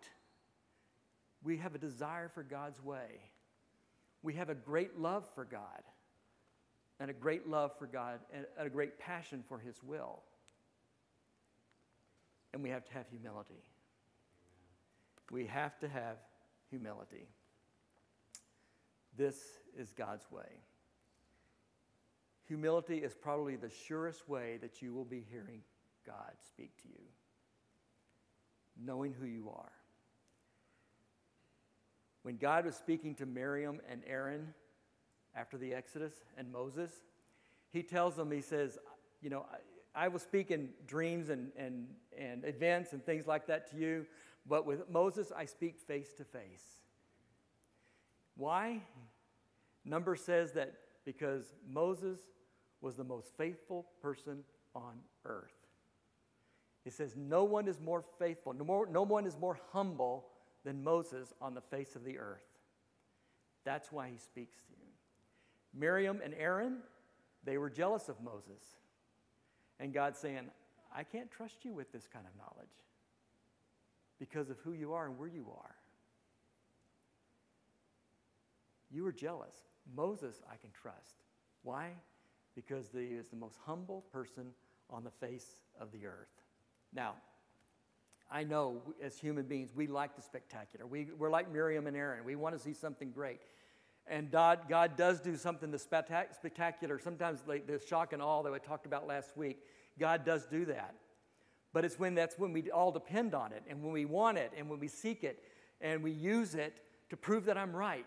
we 1.43 1.57
have 1.57 1.73
a 1.73 1.77
desire 1.77 2.29
for 2.29 2.43
God's 2.43 2.83
way. 2.83 3.21
We 4.21 4.33
have 4.33 4.49
a 4.49 4.55
great 4.55 4.99
love 4.99 5.27
for 5.33 5.45
God 5.45 5.81
and 6.99 7.09
a 7.09 7.13
great 7.13 7.47
love 7.47 7.71
for 7.79 7.87
God 7.87 8.19
and 8.33 8.45
a 8.57 8.69
great 8.69 8.99
passion 8.99 9.43
for 9.47 9.57
His 9.57 9.81
will. 9.81 10.19
And 12.53 12.61
we 12.61 12.69
have 12.69 12.83
to 12.85 12.93
have 12.93 13.05
humility. 13.09 13.63
We 15.31 15.45
have 15.45 15.79
to 15.79 15.87
have 15.87 16.17
humility. 16.69 17.27
This 19.15 19.37
is 19.77 19.93
God's 19.93 20.29
way. 20.31 20.61
Humility 22.47 22.97
is 22.97 23.13
probably 23.13 23.55
the 23.55 23.69
surest 23.69 24.27
way 24.27 24.57
that 24.61 24.81
you 24.81 24.93
will 24.93 25.05
be 25.05 25.23
hearing 25.29 25.61
God 26.05 26.31
speak 26.47 26.75
to 26.81 26.87
you, 26.87 27.01
knowing 28.83 29.13
who 29.19 29.25
you 29.25 29.49
are. 29.49 29.71
When 32.23 32.37
God 32.37 32.65
was 32.65 32.75
speaking 32.75 33.15
to 33.15 33.25
Miriam 33.25 33.79
and 33.89 34.01
Aaron 34.05 34.53
after 35.35 35.57
the 35.57 35.73
Exodus 35.73 36.13
and 36.37 36.51
Moses, 36.51 36.91
he 37.71 37.83
tells 37.83 38.15
them, 38.15 38.31
he 38.31 38.41
says, 38.41 38.77
You 39.21 39.29
know, 39.29 39.45
I, 39.95 40.05
I 40.05 40.07
will 40.07 40.19
speak 40.19 40.51
in 40.51 40.69
dreams 40.87 41.29
and, 41.29 41.51
and, 41.57 41.87
and 42.17 42.45
events 42.45 42.93
and 42.93 43.05
things 43.05 43.25
like 43.27 43.47
that 43.47 43.69
to 43.71 43.77
you, 43.77 44.05
but 44.47 44.65
with 44.65 44.89
Moses, 44.89 45.31
I 45.35 45.45
speak 45.45 45.79
face 45.79 46.13
to 46.13 46.23
face. 46.23 46.63
Why? 48.35 48.81
Number 49.85 50.15
says 50.15 50.53
that 50.53 50.73
because 51.05 51.53
Moses 51.67 52.19
was 52.81 52.95
the 52.95 53.03
most 53.03 53.31
faithful 53.37 53.85
person 54.01 54.43
on 54.75 54.99
earth. 55.25 55.58
It 56.85 56.93
says, 56.93 57.15
No 57.15 57.43
one 57.43 57.67
is 57.67 57.79
more 57.79 58.03
faithful, 58.17 58.53
no, 58.53 58.63
more, 58.63 58.87
no 58.87 59.03
one 59.03 59.25
is 59.25 59.37
more 59.37 59.59
humble 59.71 60.27
than 60.63 60.83
Moses 60.83 61.33
on 61.41 61.53
the 61.53 61.61
face 61.61 61.95
of 61.95 62.03
the 62.03 62.17
earth. 62.19 62.45
That's 63.63 63.91
why 63.91 64.09
he 64.09 64.17
speaks 64.17 64.57
to 64.63 64.71
you. 64.71 64.87
Miriam 65.73 66.21
and 66.23 66.33
Aaron, 66.33 66.77
they 67.43 67.57
were 67.57 67.69
jealous 67.69 68.09
of 68.09 68.21
Moses. 68.21 68.63
And 69.79 69.93
God's 69.93 70.19
saying, 70.19 70.49
I 70.93 71.03
can't 71.03 71.29
trust 71.31 71.63
you 71.63 71.73
with 71.73 71.91
this 71.91 72.07
kind 72.07 72.25
of 72.25 72.35
knowledge 72.37 72.73
because 74.19 74.49
of 74.49 74.57
who 74.59 74.73
you 74.73 74.93
are 74.93 75.05
and 75.05 75.17
where 75.17 75.27
you 75.27 75.45
are. 75.55 75.75
You 78.91 79.03
were 79.03 79.11
jealous. 79.11 79.55
Moses, 79.95 80.41
I 80.51 80.57
can 80.57 80.71
trust. 80.71 81.23
Why? 81.63 81.91
Because 82.55 82.89
he 82.91 83.15
is 83.15 83.29
the 83.29 83.35
most 83.35 83.57
humble 83.65 84.03
person 84.11 84.47
on 84.89 85.03
the 85.03 85.11
face 85.11 85.61
of 85.79 85.91
the 85.91 86.05
earth. 86.07 86.27
Now, 86.93 87.15
I 88.31 88.43
know 88.43 88.81
as 89.01 89.17
human 89.17 89.45
beings, 89.45 89.71
we 89.75 89.87
like 89.87 90.15
the 90.15 90.21
spectacular. 90.21 90.85
We, 90.85 91.07
we're 91.17 91.31
like 91.31 91.51
Miriam 91.51 91.87
and 91.87 91.97
Aaron. 91.97 92.23
We 92.23 92.35
want 92.35 92.55
to 92.55 92.61
see 92.61 92.73
something 92.73 93.11
great. 93.11 93.39
And 94.07 94.31
God, 94.31 94.61
God 94.67 94.97
does 94.97 95.19
do 95.19 95.35
something 95.35 95.71
the 95.71 95.79
spectacular, 95.79 96.99
sometimes 96.99 97.41
like 97.47 97.67
the 97.67 97.79
shock 97.79 98.13
and 98.13 98.21
awe 98.21 98.43
that 98.43 98.51
we 98.51 98.59
talked 98.59 98.85
about 98.85 99.07
last 99.07 99.35
week. 99.37 99.59
God 99.99 100.25
does 100.25 100.45
do 100.45 100.65
that. 100.65 100.95
But 101.73 101.85
it's 101.85 101.99
when 101.99 102.15
that's 102.15 102.37
when 102.37 102.51
we 102.51 102.71
all 102.71 102.91
depend 102.91 103.35
on 103.35 103.51
it 103.51 103.63
and 103.69 103.83
when 103.83 103.91
we 103.91 104.05
want 104.05 104.37
it 104.37 104.51
and 104.57 104.69
when 104.69 104.79
we 104.79 104.87
seek 104.87 105.23
it 105.23 105.43
and 105.81 106.01
we 106.03 106.11
use 106.11 106.55
it 106.55 106.81
to 107.09 107.17
prove 107.17 107.45
that 107.45 107.57
I'm 107.57 107.75
right 107.75 108.05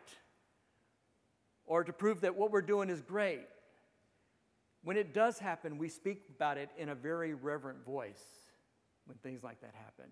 or 1.65 1.85
to 1.85 1.93
prove 1.93 2.23
that 2.23 2.37
what 2.37 2.51
we're 2.51 2.63
doing 2.63 2.91
is 2.91 3.01
great. 3.01 3.47
When 4.83 4.97
it 4.97 5.15
does 5.15 5.39
happen, 5.39 5.79
we 5.79 5.89
speak 5.89 6.25
about 6.35 6.59
it 6.59 6.71
in 6.77 6.89
a 6.89 6.95
very 6.95 7.35
reverent 7.35 7.85
voice 7.85 8.42
when 9.13 9.19
things 9.19 9.43
like 9.43 9.61
that 9.61 9.75
happen 9.75 10.07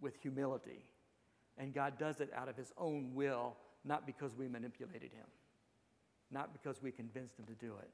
with 0.00 0.16
humility. 0.20 0.84
And 1.56 1.72
God 1.72 1.98
does 1.98 2.20
it 2.20 2.30
out 2.36 2.48
of 2.48 2.56
His 2.56 2.72
own 2.76 3.14
will, 3.14 3.56
not 3.84 4.06
because 4.06 4.34
we 4.36 4.48
manipulated 4.48 5.12
Him, 5.12 5.26
not 6.32 6.52
because 6.52 6.82
we 6.82 6.90
convinced 6.90 7.38
Him 7.38 7.46
to 7.46 7.52
do 7.52 7.74
it. 7.80 7.90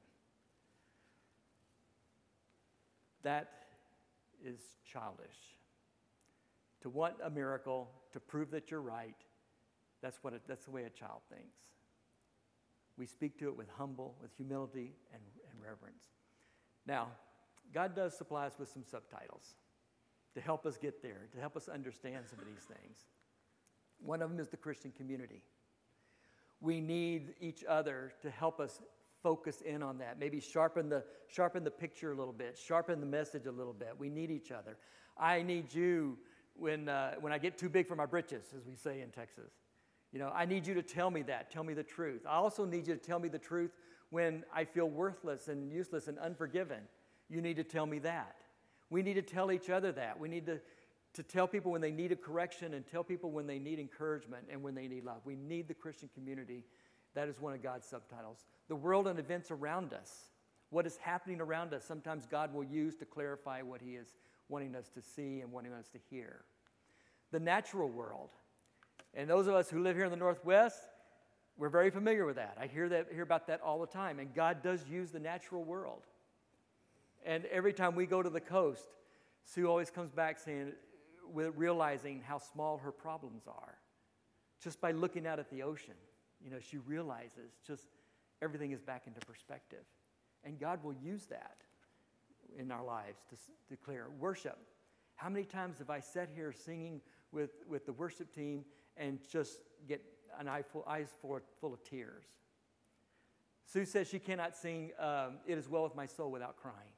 That 3.21 3.51
is 4.43 4.59
childish. 4.91 5.27
To 6.81 6.89
want 6.89 7.15
a 7.23 7.29
miracle, 7.29 7.89
to 8.13 8.19
prove 8.19 8.49
that 8.51 8.71
you're 8.71 8.81
right, 8.81 9.17
that's, 10.01 10.17
what 10.23 10.33
it, 10.33 10.41
that's 10.47 10.65
the 10.65 10.71
way 10.71 10.85
a 10.85 10.89
child 10.89 11.19
thinks. 11.29 11.57
We 12.97 13.05
speak 13.05 13.37
to 13.39 13.49
it 13.49 13.55
with 13.55 13.67
humble, 13.77 14.15
with 14.21 14.31
humility 14.37 14.95
and, 15.13 15.21
and 15.51 15.61
reverence. 15.61 16.05
Now, 16.87 17.09
God 17.73 17.95
does 17.95 18.17
supply 18.17 18.47
us 18.47 18.53
with 18.59 18.69
some 18.69 18.83
subtitles 18.83 19.55
to 20.33 20.41
help 20.41 20.65
us 20.65 20.77
get 20.77 21.01
there, 21.01 21.27
to 21.33 21.39
help 21.39 21.55
us 21.55 21.67
understand 21.67 22.25
some 22.29 22.39
of 22.39 22.45
these 22.45 22.63
things. 22.63 23.05
One 24.01 24.21
of 24.21 24.29
them 24.29 24.39
is 24.39 24.47
the 24.47 24.57
Christian 24.57 24.91
community. 24.91 25.41
We 26.61 26.79
need 26.81 27.33
each 27.39 27.63
other 27.67 28.13
to 28.21 28.29
help 28.29 28.59
us 28.59 28.81
focus 29.21 29.61
in 29.61 29.83
on 29.83 29.97
that. 29.99 30.19
Maybe 30.19 30.39
sharpen 30.39 30.89
the, 30.89 31.03
sharpen 31.27 31.63
the 31.63 31.71
picture 31.71 32.11
a 32.11 32.15
little 32.15 32.33
bit, 32.33 32.57
sharpen 32.57 32.99
the 32.99 33.05
message 33.05 33.45
a 33.45 33.51
little 33.51 33.73
bit. 33.73 33.89
We 33.97 34.09
need 34.09 34.31
each 34.31 34.51
other. 34.51 34.77
I 35.17 35.41
need 35.41 35.73
you 35.73 36.17
when, 36.55 36.89
uh, 36.89 37.15
when 37.19 37.33
I 37.33 37.37
get 37.37 37.57
too 37.57 37.69
big 37.69 37.87
for 37.87 37.95
my 37.95 38.05
britches, 38.05 38.45
as 38.57 38.65
we 38.65 38.75
say 38.75 39.01
in 39.01 39.09
Texas. 39.09 39.51
You 40.11 40.19
know, 40.19 40.31
I 40.33 40.45
need 40.45 40.65
you 40.65 40.73
to 40.73 40.81
tell 40.81 41.11
me 41.11 41.21
that. 41.23 41.51
Tell 41.51 41.63
me 41.63 41.73
the 41.73 41.83
truth. 41.83 42.21
I 42.27 42.35
also 42.35 42.65
need 42.65 42.87
you 42.87 42.95
to 42.95 42.99
tell 42.99 43.19
me 43.19 43.29
the 43.29 43.39
truth 43.39 43.71
when 44.09 44.43
I 44.53 44.63
feel 44.63 44.89
worthless 44.89 45.47
and 45.49 45.71
useless 45.71 46.07
and 46.07 46.17
unforgiven. 46.17 46.79
You 47.29 47.41
need 47.41 47.57
to 47.57 47.63
tell 47.63 47.85
me 47.85 47.99
that. 47.99 48.35
We 48.89 49.03
need 49.03 49.15
to 49.15 49.21
tell 49.21 49.51
each 49.51 49.69
other 49.69 49.91
that. 49.91 50.19
We 50.19 50.27
need 50.27 50.45
to, 50.47 50.59
to 51.13 51.23
tell 51.23 51.47
people 51.47 51.71
when 51.71 51.81
they 51.81 51.91
need 51.91 52.11
a 52.11 52.15
correction 52.15 52.73
and 52.73 52.85
tell 52.87 53.03
people 53.03 53.31
when 53.31 53.45
they 53.45 53.59
need 53.59 53.79
encouragement 53.79 54.45
and 54.51 54.63
when 54.63 54.75
they 54.75 54.87
need 54.87 55.05
love. 55.05 55.21
We 55.25 55.35
need 55.35 55.67
the 55.67 55.73
Christian 55.73 56.09
community. 56.13 56.63
That 57.13 57.27
is 57.27 57.39
one 57.39 57.53
of 57.53 57.61
God's 57.61 57.87
subtitles. 57.87 58.45
The 58.67 58.75
world 58.75 59.07
and 59.07 59.19
events 59.19 59.51
around 59.51 59.93
us, 59.93 60.29
what 60.69 60.85
is 60.85 60.97
happening 60.97 61.41
around 61.41 61.73
us, 61.73 61.85
sometimes 61.85 62.25
God 62.25 62.53
will 62.53 62.63
use 62.63 62.95
to 62.97 63.05
clarify 63.05 63.61
what 63.61 63.81
He 63.81 63.91
is 63.91 64.07
wanting 64.47 64.75
us 64.75 64.89
to 64.89 65.01
see 65.01 65.41
and 65.41 65.51
wanting 65.51 65.73
us 65.73 65.87
to 65.89 65.99
hear. 66.09 66.41
The 67.31 67.39
natural 67.39 67.89
world, 67.89 68.29
and 69.13 69.29
those 69.29 69.47
of 69.47 69.53
us 69.53 69.69
who 69.69 69.81
live 69.81 69.95
here 69.95 70.05
in 70.05 70.11
the 70.11 70.17
Northwest, 70.17 70.79
we're 71.57 71.69
very 71.69 71.89
familiar 71.89 72.25
with 72.25 72.37
that. 72.37 72.57
I 72.59 72.67
hear, 72.67 72.89
that, 72.89 73.07
hear 73.11 73.21
about 73.21 73.47
that 73.47 73.61
all 73.61 73.79
the 73.79 73.87
time. 73.87 74.19
And 74.19 74.33
God 74.33 74.63
does 74.63 74.85
use 74.89 75.11
the 75.11 75.19
natural 75.19 75.63
world. 75.63 76.03
And 77.25 77.45
every 77.45 77.73
time 77.73 77.95
we 77.95 78.05
go 78.05 78.21
to 78.23 78.29
the 78.29 78.39
coast, 78.39 78.85
Sue 79.43 79.67
always 79.67 79.89
comes 79.89 80.11
back 80.11 80.39
saying, 80.39 80.73
realizing 81.33 82.21
how 82.25 82.37
small 82.37 82.77
her 82.77 82.91
problems 82.91 83.43
are. 83.47 83.75
Just 84.61 84.81
by 84.81 84.91
looking 84.91 85.25
out 85.25 85.39
at 85.39 85.49
the 85.49 85.63
ocean, 85.63 85.93
you 86.43 86.49
know, 86.49 86.57
she 86.59 86.77
realizes 86.77 87.51
just 87.65 87.87
everything 88.41 88.71
is 88.71 88.81
back 88.81 89.07
into 89.07 89.19
perspective. 89.25 89.83
And 90.43 90.59
God 90.59 90.83
will 90.83 90.93
use 90.93 91.25
that 91.25 91.57
in 92.57 92.71
our 92.71 92.83
lives 92.83 93.19
to 93.29 93.35
declare 93.69 94.07
worship. 94.19 94.57
How 95.15 95.29
many 95.29 95.45
times 95.45 95.79
have 95.79 95.89
I 95.89 95.99
sat 95.99 96.29
here 96.33 96.53
singing 96.53 97.01
with, 97.31 97.51
with 97.67 97.85
the 97.85 97.93
worship 97.93 98.33
team 98.33 98.63
and 98.97 99.19
just 99.29 99.59
get 99.87 100.01
an 100.39 100.47
eye 100.47 100.61
full, 100.61 100.85
eyes 100.87 101.09
full, 101.21 101.39
full 101.59 101.73
of 101.73 101.83
tears? 101.83 102.25
Sue 103.65 103.85
says 103.85 104.07
she 104.07 104.19
cannot 104.19 104.55
sing 104.55 104.91
um, 104.99 105.37
It 105.45 105.57
Is 105.57 105.69
Well 105.69 105.83
With 105.83 105.95
My 105.95 106.05
Soul 106.05 106.31
without 106.31 106.57
crying. 106.57 106.89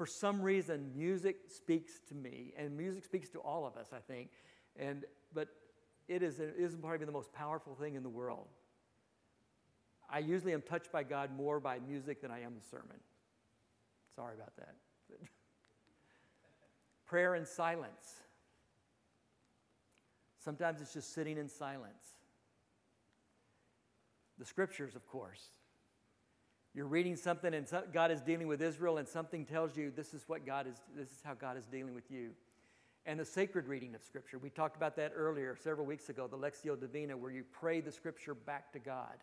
For 0.00 0.06
some 0.06 0.40
reason, 0.40 0.92
music 0.96 1.40
speaks 1.54 2.00
to 2.08 2.14
me, 2.14 2.54
and 2.56 2.74
music 2.74 3.04
speaks 3.04 3.28
to 3.28 3.38
all 3.40 3.66
of 3.66 3.76
us, 3.76 3.88
I 3.92 3.98
think. 3.98 4.30
And, 4.74 5.04
but 5.34 5.48
it 6.08 6.22
is, 6.22 6.40
it 6.40 6.54
is 6.56 6.74
probably 6.74 7.04
the 7.04 7.12
most 7.12 7.34
powerful 7.34 7.74
thing 7.74 7.96
in 7.96 8.02
the 8.02 8.08
world. 8.08 8.46
I 10.08 10.20
usually 10.20 10.54
am 10.54 10.62
touched 10.62 10.90
by 10.90 11.02
God 11.02 11.36
more 11.36 11.60
by 11.60 11.80
music 11.80 12.22
than 12.22 12.30
I 12.30 12.40
am 12.40 12.54
the 12.54 12.66
sermon. 12.66 12.96
Sorry 14.16 14.34
about 14.34 14.56
that. 14.56 14.74
Prayer 17.06 17.34
in 17.34 17.44
silence. 17.44 18.22
Sometimes 20.42 20.80
it's 20.80 20.94
just 20.94 21.12
sitting 21.12 21.36
in 21.36 21.46
silence. 21.46 22.14
The 24.38 24.46
scriptures, 24.46 24.96
of 24.96 25.06
course. 25.06 25.50
You're 26.74 26.86
reading 26.86 27.16
something 27.16 27.52
and 27.52 27.66
God 27.92 28.10
is 28.10 28.20
dealing 28.20 28.46
with 28.46 28.62
Israel, 28.62 28.98
and 28.98 29.08
something 29.08 29.44
tells 29.44 29.76
you 29.76 29.90
this 29.94 30.14
is 30.14 30.24
what 30.28 30.46
God 30.46 30.66
is, 30.66 30.76
this 30.96 31.08
is 31.08 31.20
how 31.24 31.34
God 31.34 31.56
is 31.56 31.66
dealing 31.66 31.94
with 31.94 32.10
you. 32.10 32.30
And 33.06 33.18
the 33.18 33.24
sacred 33.24 33.66
reading 33.66 33.94
of 33.94 34.02
Scripture. 34.02 34.38
We 34.38 34.50
talked 34.50 34.76
about 34.76 34.94
that 34.96 35.12
earlier, 35.16 35.56
several 35.56 35.86
weeks 35.86 36.10
ago, 36.10 36.28
the 36.28 36.36
Lectio 36.36 36.78
Divina, 36.78 37.16
where 37.16 37.32
you 37.32 37.44
pray 37.50 37.80
the 37.80 37.90
Scripture 37.90 38.34
back 38.34 38.72
to 38.72 38.78
God. 38.78 39.16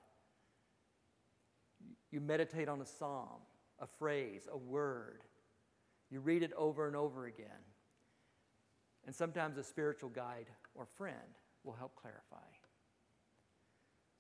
You 2.12 2.20
meditate 2.20 2.68
on 2.68 2.82
a 2.82 2.86
psalm, 2.86 3.40
a 3.80 3.86
phrase, 3.86 4.48
a 4.52 4.58
word. 4.58 5.22
You 6.10 6.20
read 6.22 6.42
it 6.42 6.52
over 6.58 6.88
and 6.88 6.96
over 6.96 7.28
again. 7.28 7.48
And 9.06 9.16
sometimes 9.16 9.58
a 9.58 9.64
spiritual 9.64 10.10
guide 10.10 10.48
or 10.74 10.86
friend 10.86 11.16
will 11.64 11.74
help 11.74 11.96
clarify. 11.96 12.38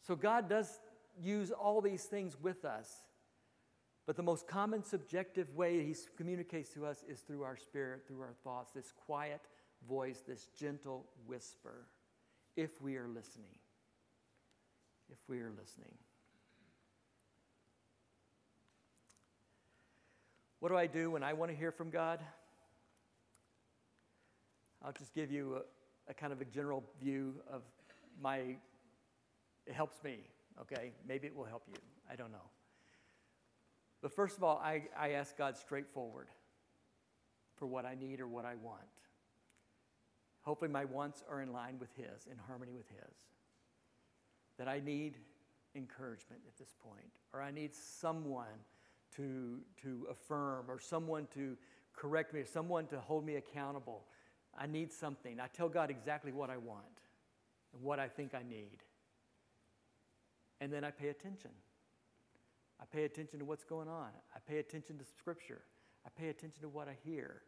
So 0.05 0.15
God 0.15 0.47
does 0.47 0.79
use 1.21 1.51
all 1.51 1.81
these 1.81 2.03
things 2.03 2.37
with 2.41 2.63
us, 2.63 2.89
but 4.07 4.15
the 4.15 4.23
most 4.23 4.47
common 4.47 4.83
subjective 4.83 5.53
way 5.53 5.83
He 5.83 5.93
communicates 6.15 6.69
to 6.73 6.85
us 6.85 7.03
is 7.07 7.19
through 7.19 7.43
our 7.43 7.57
spirit, 7.57 8.07
through 8.07 8.21
our 8.21 8.33
thoughts, 8.41 8.71
this 8.71 8.93
quiet 9.05 9.41
voice, 9.87 10.23
this 10.25 10.47
gentle 10.57 11.05
whisper, 11.27 11.85
if 12.55 12.81
we 12.81 12.95
are 12.95 13.07
listening. 13.07 13.59
If 15.11 15.17
we 15.27 15.39
are 15.41 15.51
listening. 15.59 15.93
What 20.59 20.69
do 20.69 20.77
I 20.77 20.87
do 20.87 21.11
when 21.11 21.21
I 21.21 21.33
want 21.33 21.51
to 21.51 21.57
hear 21.57 21.73
from 21.73 21.89
God? 21.89 22.21
I'll 24.83 24.93
just 24.93 25.13
give 25.13 25.31
you 25.31 25.57
a, 26.07 26.11
a 26.11 26.13
kind 26.13 26.31
of 26.31 26.39
a 26.39 26.45
general 26.45 26.83
view 27.01 27.35
of 27.51 27.61
my, 28.21 28.37
it 29.65 29.73
helps 29.73 30.01
me, 30.01 30.19
okay? 30.61 30.93
Maybe 31.05 31.27
it 31.27 31.35
will 31.35 31.45
help 31.45 31.63
you. 31.67 31.75
I 32.09 32.15
don't 32.15 32.31
know. 32.31 32.56
But 34.07 34.15
first 34.15 34.37
of 34.37 34.43
all, 34.45 34.61
I, 34.63 34.83
I 34.97 35.09
ask 35.09 35.37
God 35.37 35.57
straightforward 35.57 36.29
for 37.57 37.65
what 37.65 37.85
I 37.85 37.93
need 37.93 38.21
or 38.21 38.27
what 38.29 38.45
I 38.45 38.55
want. 38.55 38.79
Hopefully, 40.43 40.71
my 40.71 40.85
wants 40.85 41.25
are 41.29 41.41
in 41.41 41.51
line 41.51 41.77
with 41.77 41.89
His, 41.93 42.25
in 42.31 42.37
harmony 42.37 42.71
with 42.71 42.87
His. 42.87 43.17
That 44.57 44.69
I 44.69 44.79
need 44.79 45.17
encouragement 45.75 46.41
at 46.47 46.57
this 46.57 46.73
point, 46.81 47.11
or 47.33 47.41
I 47.41 47.51
need 47.51 47.75
someone 47.75 48.45
to, 49.17 49.59
to 49.81 50.07
affirm 50.09 50.71
or 50.71 50.79
someone 50.79 51.27
to 51.33 51.57
correct 51.93 52.33
me 52.33 52.39
or 52.39 52.45
someone 52.45 52.87
to 52.87 53.01
hold 53.01 53.25
me 53.25 53.35
accountable. 53.35 54.05
I 54.57 54.67
need 54.67 54.93
something. 54.93 55.37
I 55.41 55.47
tell 55.47 55.67
God 55.67 55.89
exactly 55.89 56.31
what 56.31 56.49
I 56.49 56.55
want 56.55 57.01
and 57.73 57.83
what 57.83 57.99
I 57.99 58.07
think 58.07 58.33
I 58.33 58.43
need. 58.49 58.77
And 60.61 60.71
then 60.71 60.85
I 60.85 60.91
pay 60.91 61.09
attention. 61.09 61.51
I 62.81 62.85
pay 62.85 63.05
attention 63.05 63.39
to 63.39 63.45
what's 63.45 63.63
going 63.63 63.87
on. 63.87 64.09
I 64.35 64.39
pay 64.47 64.59
attention 64.59 64.97
to 64.99 65.05
Scripture. 65.05 65.61
I 66.05 66.09
pay 66.19 66.29
attention 66.29 66.61
to 66.61 66.69
what 66.69 66.87
I 66.87 66.95
hear. 67.03 67.41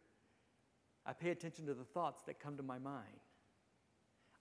I 1.05 1.13
pay 1.13 1.29
attention 1.29 1.65
to 1.67 1.73
the 1.73 1.83
thoughts 1.83 2.23
that 2.23 2.39
come 2.39 2.57
to 2.57 2.63
my 2.63 2.79
mind. 2.79 3.23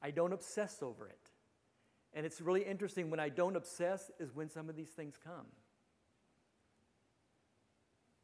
I 0.03 0.11
don't 0.11 0.33
obsess 0.33 0.83
over 0.83 1.07
it. 1.09 1.31
And 2.15 2.25
it's 2.25 2.41
really 2.41 2.63
interesting 2.63 3.11
when 3.11 3.21
I 3.21 3.29
don't 3.29 3.57
obsess 3.57 4.11
is 4.19 4.35
when 4.35 4.49
some 4.49 4.69
of 4.69 4.77
these 4.77 4.91
things 4.91 5.17
come. 5.23 5.47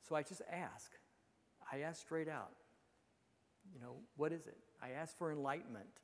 So 0.09 0.15
I 0.15 0.23
just 0.23 0.43
ask. 0.51 0.91
I 1.73 1.81
ask 1.81 2.01
straight 2.01 2.29
out. 2.29 2.57
You 3.73 3.81
know, 3.81 3.97
what 4.17 4.33
is 4.33 4.47
it? 4.47 4.59
I 4.83 4.91
ask 4.91 5.17
for 5.17 5.33
enlightenment. 5.33 6.01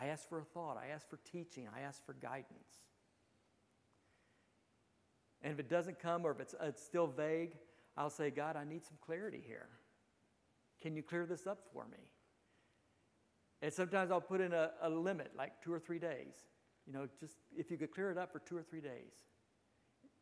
I 0.00 0.06
ask 0.06 0.28
for 0.28 0.38
a 0.38 0.44
thought. 0.44 0.76
I 0.76 0.88
ask 0.92 1.08
for 1.08 1.18
teaching. 1.30 1.68
I 1.74 1.80
ask 1.80 2.04
for 2.04 2.14
guidance. 2.14 2.78
And 5.42 5.52
if 5.52 5.58
it 5.58 5.68
doesn't 5.68 5.98
come 5.98 6.26
or 6.26 6.32
if 6.32 6.40
it's, 6.40 6.54
uh, 6.54 6.66
it's 6.66 6.82
still 6.82 7.06
vague, 7.06 7.56
I'll 7.96 8.10
say, 8.10 8.30
God, 8.30 8.56
I 8.56 8.64
need 8.64 8.84
some 8.84 8.96
clarity 9.04 9.42
here. 9.46 9.68
Can 10.82 10.94
you 10.96 11.02
clear 11.02 11.26
this 11.26 11.46
up 11.46 11.60
for 11.72 11.84
me? 11.84 11.98
And 13.62 13.72
sometimes 13.72 14.10
I'll 14.10 14.20
put 14.20 14.40
in 14.40 14.52
a, 14.52 14.70
a 14.82 14.88
limit, 14.88 15.32
like 15.36 15.62
two 15.62 15.72
or 15.72 15.78
three 15.78 15.98
days. 15.98 16.34
You 16.86 16.92
know, 16.92 17.08
just 17.18 17.36
if 17.56 17.70
you 17.70 17.76
could 17.76 17.90
clear 17.90 18.10
it 18.10 18.18
up 18.18 18.32
for 18.32 18.38
two 18.38 18.56
or 18.56 18.62
three 18.62 18.80
days. 18.80 19.12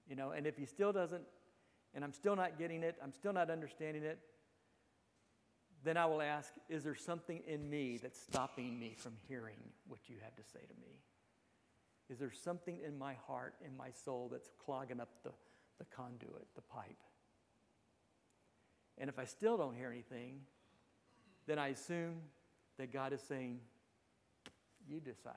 You 0.09 0.17
know, 0.17 0.31
and 0.31 0.47
if 0.47 0.57
he 0.57 0.67
still 0.67 0.93
doesn't 0.93 1.23
and 1.95 2.05
I'm 2.05 2.13
still 2.13 2.37
not 2.37 2.59
getting 2.59 2.83
it, 2.83 2.97
I'm 3.03 3.13
still 3.13 3.33
not 3.33 3.51
understanding 3.51 4.03
it, 4.03 4.19
then 5.85 5.97
I 5.97 6.07
will 6.07 6.21
ask, 6.21 6.53
is 6.69 6.85
there 6.85 6.95
something 6.95 7.41
in 7.47 7.69
me 7.69 7.99
that's 8.03 8.21
stopping 8.21 8.79
me 8.79 8.95
from 8.97 9.13
hearing 9.29 9.57
what 9.87 10.01
you 10.09 10.17
have 10.23 10.35
to 10.37 10.43
say 10.43 10.61
to 10.61 10.75
me? 10.81 11.01
Is 12.11 12.19
there 12.19 12.33
something 12.33 12.79
in 12.85 12.99
my 12.99 13.15
heart, 13.27 13.55
in 13.65 13.77
my 13.77 13.91
soul, 13.91 14.29
that's 14.31 14.51
clogging 14.65 15.01
up 15.01 15.11
the, 15.25 15.31
the 15.79 15.85
conduit, 15.85 16.47
the 16.55 16.63
pipe? 16.63 17.03
And 18.97 19.09
if 19.09 19.19
I 19.19 19.25
still 19.25 19.57
don't 19.57 19.77
hear 19.77 19.91
anything, 19.91 20.41
then 21.47 21.59
I 21.59 21.69
assume 21.69 22.17
that 22.79 22.93
God 22.93 23.13
is 23.13 23.21
saying, 23.21 23.61
You 24.89 25.01
decide. 25.01 25.35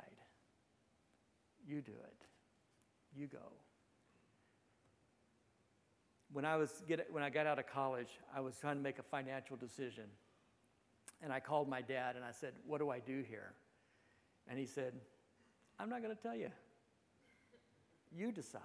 You 1.68 1.82
do 1.82 1.92
it. 1.92 2.26
You 3.16 3.28
go 3.28 3.52
when 6.34 6.46
I, 6.46 6.56
was 6.56 6.84
get, 6.88 7.08
when 7.12 7.24
I 7.24 7.30
got 7.30 7.46
out 7.46 7.60
of 7.60 7.68
college, 7.68 8.08
I 8.36 8.40
was 8.42 8.56
trying 8.58 8.78
to 8.78 8.82
make 8.82 9.00
a 9.00 9.04
financial 9.04 9.58
decision. 9.58 10.06
And 11.22 11.32
I 11.32 11.40
called 11.40 11.68
my 11.68 11.82
dad 11.82 12.16
and 12.16 12.26
I 12.26 12.32
said, 12.32 12.54
What 12.66 12.80
do 12.80 12.90
I 12.90 13.00
do 13.00 13.24
here? 13.28 13.54
And 14.48 14.58
he 14.58 14.66
said, 14.66 14.94
I'm 15.82 15.90
not 15.90 16.04
going 16.04 16.16
to 16.16 16.22
tell 16.22 16.36
you. 16.36 16.50
You 18.16 18.32
decide. 18.32 18.62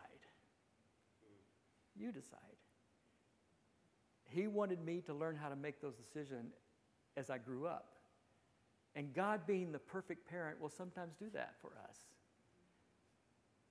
You 1.96 2.12
decide. 2.12 2.40
He 4.28 4.46
wanted 4.48 4.84
me 4.84 5.00
to 5.06 5.14
learn 5.14 5.34
how 5.34 5.48
to 5.48 5.56
make 5.56 5.80
those 5.80 5.94
decisions 5.94 6.52
as 7.16 7.30
I 7.30 7.38
grew 7.38 7.66
up. 7.66 7.92
And 8.94 9.14
God, 9.14 9.46
being 9.46 9.72
the 9.72 9.78
perfect 9.78 10.28
parent, 10.28 10.60
will 10.60 10.68
sometimes 10.68 11.14
do 11.18 11.26
that 11.32 11.54
for 11.60 11.70
us. 11.88 11.96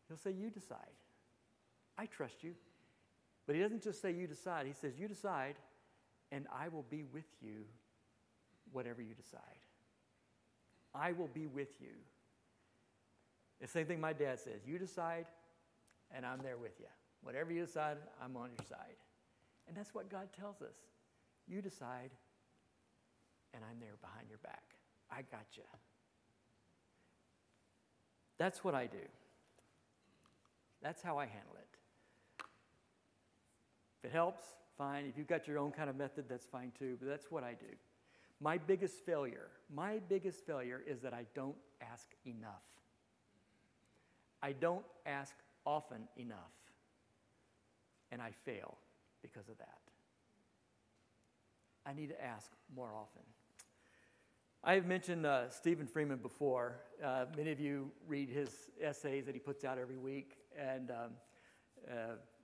He'll 0.08 0.18
say, 0.18 0.32
You 0.32 0.50
decide. 0.50 0.78
I 1.98 2.06
trust 2.08 2.44
you. 2.44 2.54
But 3.46 3.56
he 3.56 3.62
doesn't 3.62 3.84
just 3.84 4.02
say, 4.02 4.12
You 4.12 4.28
decide. 4.28 4.66
He 4.66 4.74
says, 4.74 4.94
You 4.98 5.08
decide, 5.08 5.56
and 6.32 6.48
I 6.52 6.70
will 6.70 6.86
be 6.90 7.04
with 7.04 7.26
you, 7.42 7.66
whatever 8.72 9.02
you 9.02 9.14
decide. 9.14 9.42
I 10.94 11.12
will 11.12 11.30
be 11.32 11.46
with 11.46 11.70
you. 11.80 11.94
The 13.62 13.68
same 13.68 13.86
thing 13.86 14.00
my 14.00 14.14
dad 14.14 14.40
says 14.40 14.62
you 14.66 14.78
decide, 14.78 15.26
and 16.12 16.26
I'm 16.26 16.40
there 16.44 16.58
with 16.58 16.80
you. 16.80 16.88
Whatever 17.24 17.52
you 17.52 17.66
decide, 17.66 17.98
I'm 18.24 18.38
on 18.38 18.50
your 18.58 18.66
side. 18.68 18.96
And 19.68 19.76
that's 19.76 19.94
what 19.94 20.10
God 20.10 20.28
tells 20.40 20.62
us. 20.62 20.76
You 21.48 21.62
decide, 21.62 22.12
and 23.54 23.64
I'm 23.70 23.80
there 23.80 23.96
behind 24.02 24.28
your 24.30 24.38
back. 24.40 24.64
I 25.10 25.22
got 25.32 25.46
you. 25.56 25.64
That's 28.38 28.64
what 28.64 28.76
I 28.76 28.86
do. 28.86 28.98
That's 30.82 31.02
how 31.02 31.18
I 31.18 31.26
handle 31.26 31.56
it. 31.58 32.46
If 34.00 34.12
it 34.12 34.14
helps, 34.14 34.44
fine. 34.78 35.06
If 35.06 35.18
you've 35.18 35.28
got 35.28 35.48
your 35.48 35.58
own 35.58 35.72
kind 35.72 35.90
of 35.90 35.96
method, 35.96 36.26
that's 36.30 36.46
fine 36.46 36.72
too, 36.78 36.98
but 37.00 37.08
that's 37.08 37.32
what 37.32 37.44
I 37.44 37.54
do. 37.54 37.74
My 38.40 38.58
biggest 38.58 39.06
failure, 39.06 39.48
my 39.74 40.00
biggest 40.10 40.46
failure 40.46 40.82
is 40.86 41.00
that 41.02 41.14
I 41.14 41.26
don't 41.34 41.56
ask 41.82 42.10
enough. 42.26 42.64
I 44.46 44.52
don't 44.52 44.86
ask 45.08 45.34
often 45.66 46.08
enough. 46.18 46.54
And 48.12 48.22
I 48.22 48.30
fail 48.46 48.78
because 49.24 49.50
of 49.50 49.58
that. 49.58 49.80
I 51.84 51.94
need 51.94 52.10
to 52.10 52.24
ask 52.24 52.52
more 52.76 52.94
often. 52.94 53.24
I 54.64 54.76
have 54.76 54.86
mentioned 54.86 55.26
uh, 55.26 55.50
Stephen 55.50 55.88
Freeman 55.88 56.20
before. 56.20 56.76
Uh, 57.04 57.26
many 57.36 57.52
of 57.52 57.60
you 57.60 57.90
read 58.08 58.30
his 58.30 58.52
essays 58.80 59.26
that 59.26 59.34
he 59.34 59.40
puts 59.40 59.64
out 59.64 59.80
every 59.80 59.98
week. 59.98 60.38
And 60.56 60.92
um, 60.92 60.98
uh, 61.90 61.94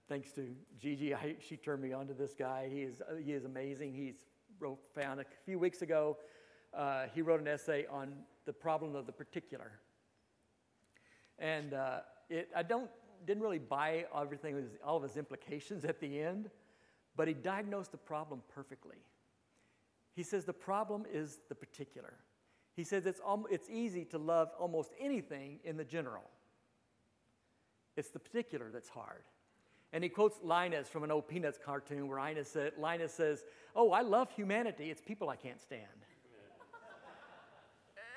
thanks 0.10 0.32
to 0.32 0.56
Gigi, 0.80 1.14
I, 1.14 1.36
she 1.40 1.56
turned 1.56 1.84
me 1.84 1.94
on 1.94 2.08
to 2.08 2.16
this 2.16 2.34
guy. 2.34 2.68
He 2.68 2.82
is, 2.82 3.02
uh, 3.02 3.18
he 3.24 3.34
is 3.34 3.46
amazing. 3.46 3.94
He's 3.94 4.26
wrote, 4.60 4.80
found 5.00 5.20
a 5.20 5.26
few 5.46 5.60
weeks 5.60 5.84
ago, 5.84 6.18
uh, 6.74 7.04
he 7.14 7.22
wrote 7.22 7.42
an 7.42 7.48
essay 7.48 7.86
on 7.92 8.16
the 8.48 8.54
problem 8.54 8.96
of 8.96 9.06
the 9.06 9.12
particular. 9.12 9.74
And 11.42 11.74
uh, 11.74 12.00
it, 12.30 12.50
I 12.56 12.64
don't, 12.64 12.90
didn't 13.26 13.44
really 13.44 13.60
buy 13.60 14.06
everything, 14.16 14.64
all 14.86 14.96
of 14.96 15.04
his 15.04 15.18
implications 15.18 15.84
at 15.92 16.00
the 16.00 16.22
end, 16.22 16.50
but 17.18 17.28
he 17.28 17.34
diagnosed 17.34 17.92
the 17.92 17.98
problem 17.98 18.42
perfectly. 18.54 18.98
He 20.14 20.24
says 20.24 20.46
the 20.46 20.54
problem 20.54 21.06
is 21.12 21.40
the 21.50 21.56
particular. 21.56 22.14
He 22.76 22.84
says 22.84 23.06
it's, 23.06 23.20
it's 23.50 23.70
easy 23.70 24.06
to 24.06 24.18
love 24.18 24.52
almost 24.60 24.92
anything 25.00 25.60
in 25.66 25.78
the 25.78 25.84
general. 25.84 26.24
It's 27.98 28.10
the 28.10 28.20
particular 28.20 28.70
that's 28.72 28.90
hard. 28.90 29.24
And 29.94 30.04
he 30.04 30.10
quotes 30.10 30.38
Linus 30.42 30.88
from 30.88 31.04
an 31.04 31.12
old 31.12 31.28
Peanuts 31.28 31.60
cartoon 31.64 32.08
where 32.08 32.18
Linus, 32.18 32.50
said, 32.50 32.74
Linus 32.78 33.14
says, 33.14 33.44
Oh, 33.76 33.92
I 33.92 34.02
love 34.02 34.32
humanity. 34.32 34.90
It's 34.90 35.02
people 35.02 35.30
I 35.30 35.36
can't 35.36 35.62
stand. 35.62 36.01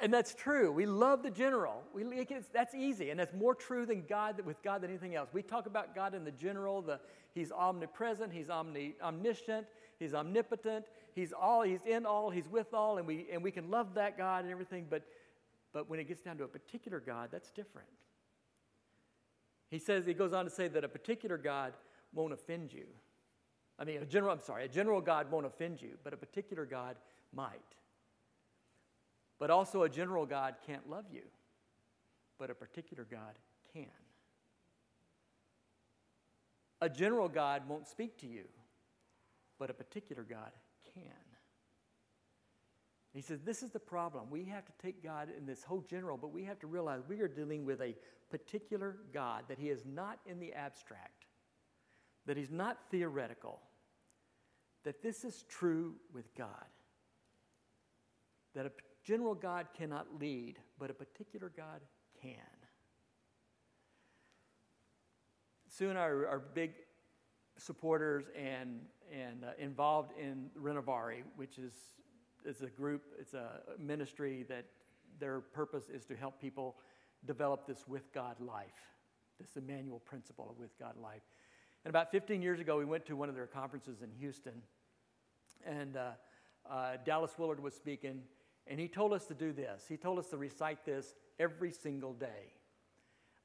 And 0.04 0.12
that's 0.12 0.34
true. 0.34 0.70
We 0.70 0.84
love 0.84 1.22
the 1.22 1.30
general. 1.30 1.82
We, 1.94 2.04
that's 2.52 2.74
easy. 2.74 3.08
And 3.08 3.18
that's 3.18 3.32
more 3.32 3.54
true 3.54 3.86
than 3.86 4.04
God, 4.06 4.38
with 4.44 4.62
God 4.62 4.82
than 4.82 4.90
anything 4.90 5.14
else. 5.14 5.30
We 5.32 5.40
talk 5.40 5.64
about 5.64 5.94
God 5.94 6.14
in 6.14 6.24
the 6.24 6.30
general. 6.30 6.82
The, 6.82 7.00
he's 7.34 7.50
omnipresent. 7.50 8.30
He's 8.30 8.50
omni, 8.50 8.96
omniscient. 9.02 9.66
He's 9.98 10.12
omnipotent. 10.12 10.84
He's 11.14 11.32
all. 11.32 11.62
He's 11.62 11.80
in 11.86 12.04
all. 12.04 12.28
He's 12.28 12.46
with 12.46 12.74
all. 12.74 12.98
And 12.98 13.06
we, 13.06 13.28
and 13.32 13.42
we 13.42 13.50
can 13.50 13.70
love 13.70 13.94
that 13.94 14.18
God 14.18 14.44
and 14.44 14.52
everything. 14.52 14.88
But, 14.90 15.06
but 15.72 15.88
when 15.88 15.98
it 15.98 16.06
gets 16.06 16.20
down 16.20 16.36
to 16.36 16.44
a 16.44 16.48
particular 16.48 17.00
God, 17.00 17.30
that's 17.32 17.50
different. 17.50 17.88
He 19.70 19.78
says, 19.78 20.04
he 20.04 20.12
goes 20.12 20.34
on 20.34 20.44
to 20.44 20.50
say 20.50 20.68
that 20.68 20.84
a 20.84 20.88
particular 20.88 21.38
God 21.38 21.72
won't 22.12 22.34
offend 22.34 22.74
you. 22.74 22.84
I 23.78 23.84
mean, 23.84 24.02
a 24.02 24.04
general, 24.04 24.34
I'm 24.34 24.40
sorry, 24.40 24.66
a 24.66 24.68
general 24.68 25.00
God 25.00 25.30
won't 25.30 25.46
offend 25.46 25.80
you, 25.80 25.96
but 26.04 26.12
a 26.12 26.18
particular 26.18 26.66
God 26.66 26.96
might. 27.32 27.58
But 29.38 29.50
also, 29.50 29.82
a 29.82 29.88
general 29.88 30.26
God 30.26 30.54
can't 30.66 30.88
love 30.88 31.06
you, 31.12 31.22
but 32.38 32.50
a 32.50 32.54
particular 32.54 33.06
God 33.10 33.38
can. 33.72 33.86
A 36.80 36.88
general 36.88 37.28
God 37.28 37.68
won't 37.68 37.88
speak 37.88 38.18
to 38.18 38.26
you, 38.26 38.44
but 39.58 39.70
a 39.70 39.74
particular 39.74 40.22
God 40.22 40.50
can. 40.94 41.02
He 43.14 43.22
says, 43.22 43.40
This 43.42 43.62
is 43.62 43.70
the 43.70 43.78
problem. 43.78 44.28
We 44.28 44.44
have 44.46 44.64
to 44.66 44.72
take 44.82 45.02
God 45.02 45.28
in 45.36 45.46
this 45.46 45.62
whole 45.62 45.84
general, 45.88 46.16
but 46.16 46.32
we 46.32 46.44
have 46.44 46.58
to 46.60 46.66
realize 46.66 47.02
we 47.08 47.20
are 47.20 47.28
dealing 47.28 47.64
with 47.64 47.80
a 47.80 47.94
particular 48.30 48.96
God, 49.12 49.44
that 49.48 49.58
He 49.58 49.70
is 49.70 49.84
not 49.86 50.18
in 50.26 50.40
the 50.40 50.52
abstract, 50.52 51.26
that 52.26 52.36
He's 52.36 52.50
not 52.50 52.78
theoretical, 52.90 53.60
that 54.82 55.02
this 55.02 55.24
is 55.24 55.44
true 55.48 55.94
with 56.12 56.34
God. 56.34 56.48
That 58.54 58.66
a 58.66 58.70
general 59.04 59.34
God 59.34 59.66
cannot 59.76 60.06
lead, 60.18 60.58
but 60.78 60.90
a 60.90 60.94
particular 60.94 61.52
God 61.56 61.80
can. 62.20 62.32
I 65.80 65.84
are, 65.96 66.26
are 66.28 66.42
big 66.54 66.72
supporters 67.58 68.24
and, 68.36 68.80
and 69.12 69.44
uh, 69.44 69.48
involved 69.58 70.12
in 70.18 70.50
Renovaré, 70.60 71.22
which 71.36 71.58
is 71.58 71.74
it's 72.44 72.60
a 72.60 72.66
group, 72.66 73.02
it's 73.18 73.34
a 73.34 73.60
ministry 73.78 74.44
that 74.48 74.66
their 75.18 75.40
purpose 75.40 75.88
is 75.88 76.04
to 76.06 76.14
help 76.14 76.40
people 76.40 76.76
develop 77.26 77.66
this 77.66 77.88
with 77.88 78.12
God 78.12 78.36
life, 78.38 78.92
this 79.40 79.56
Emmanuel 79.56 79.98
principle 80.00 80.48
of 80.50 80.58
with 80.58 80.78
God 80.78 80.96
life. 81.02 81.22
And 81.84 81.90
about 81.90 82.10
15 82.10 82.42
years 82.42 82.60
ago, 82.60 82.78
we 82.78 82.84
went 82.84 83.06
to 83.06 83.16
one 83.16 83.28
of 83.28 83.34
their 83.34 83.46
conferences 83.46 84.02
in 84.02 84.10
Houston, 84.18 84.62
and 85.66 85.96
uh, 85.96 86.10
uh, 86.70 86.96
Dallas 87.04 87.32
Willard 87.38 87.60
was 87.60 87.74
speaking, 87.74 88.22
and 88.66 88.80
he 88.80 88.88
told 88.88 89.12
us 89.12 89.26
to 89.26 89.34
do 89.34 89.52
this. 89.52 89.84
He 89.88 89.96
told 89.96 90.18
us 90.18 90.28
to 90.28 90.36
recite 90.36 90.84
this 90.84 91.14
every 91.38 91.70
single 91.70 92.14
day. 92.14 92.52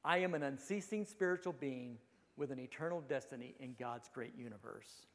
I 0.03 0.19
am 0.19 0.34
an 0.34 0.43
unceasing 0.43 1.05
spiritual 1.05 1.53
being 1.53 1.97
with 2.38 2.51
an 2.51 2.60
eternal 2.60 3.01
destiny 3.01 3.55
in 3.60 3.75
God's 3.77 4.10
great 4.13 4.34
universe. 4.38 5.08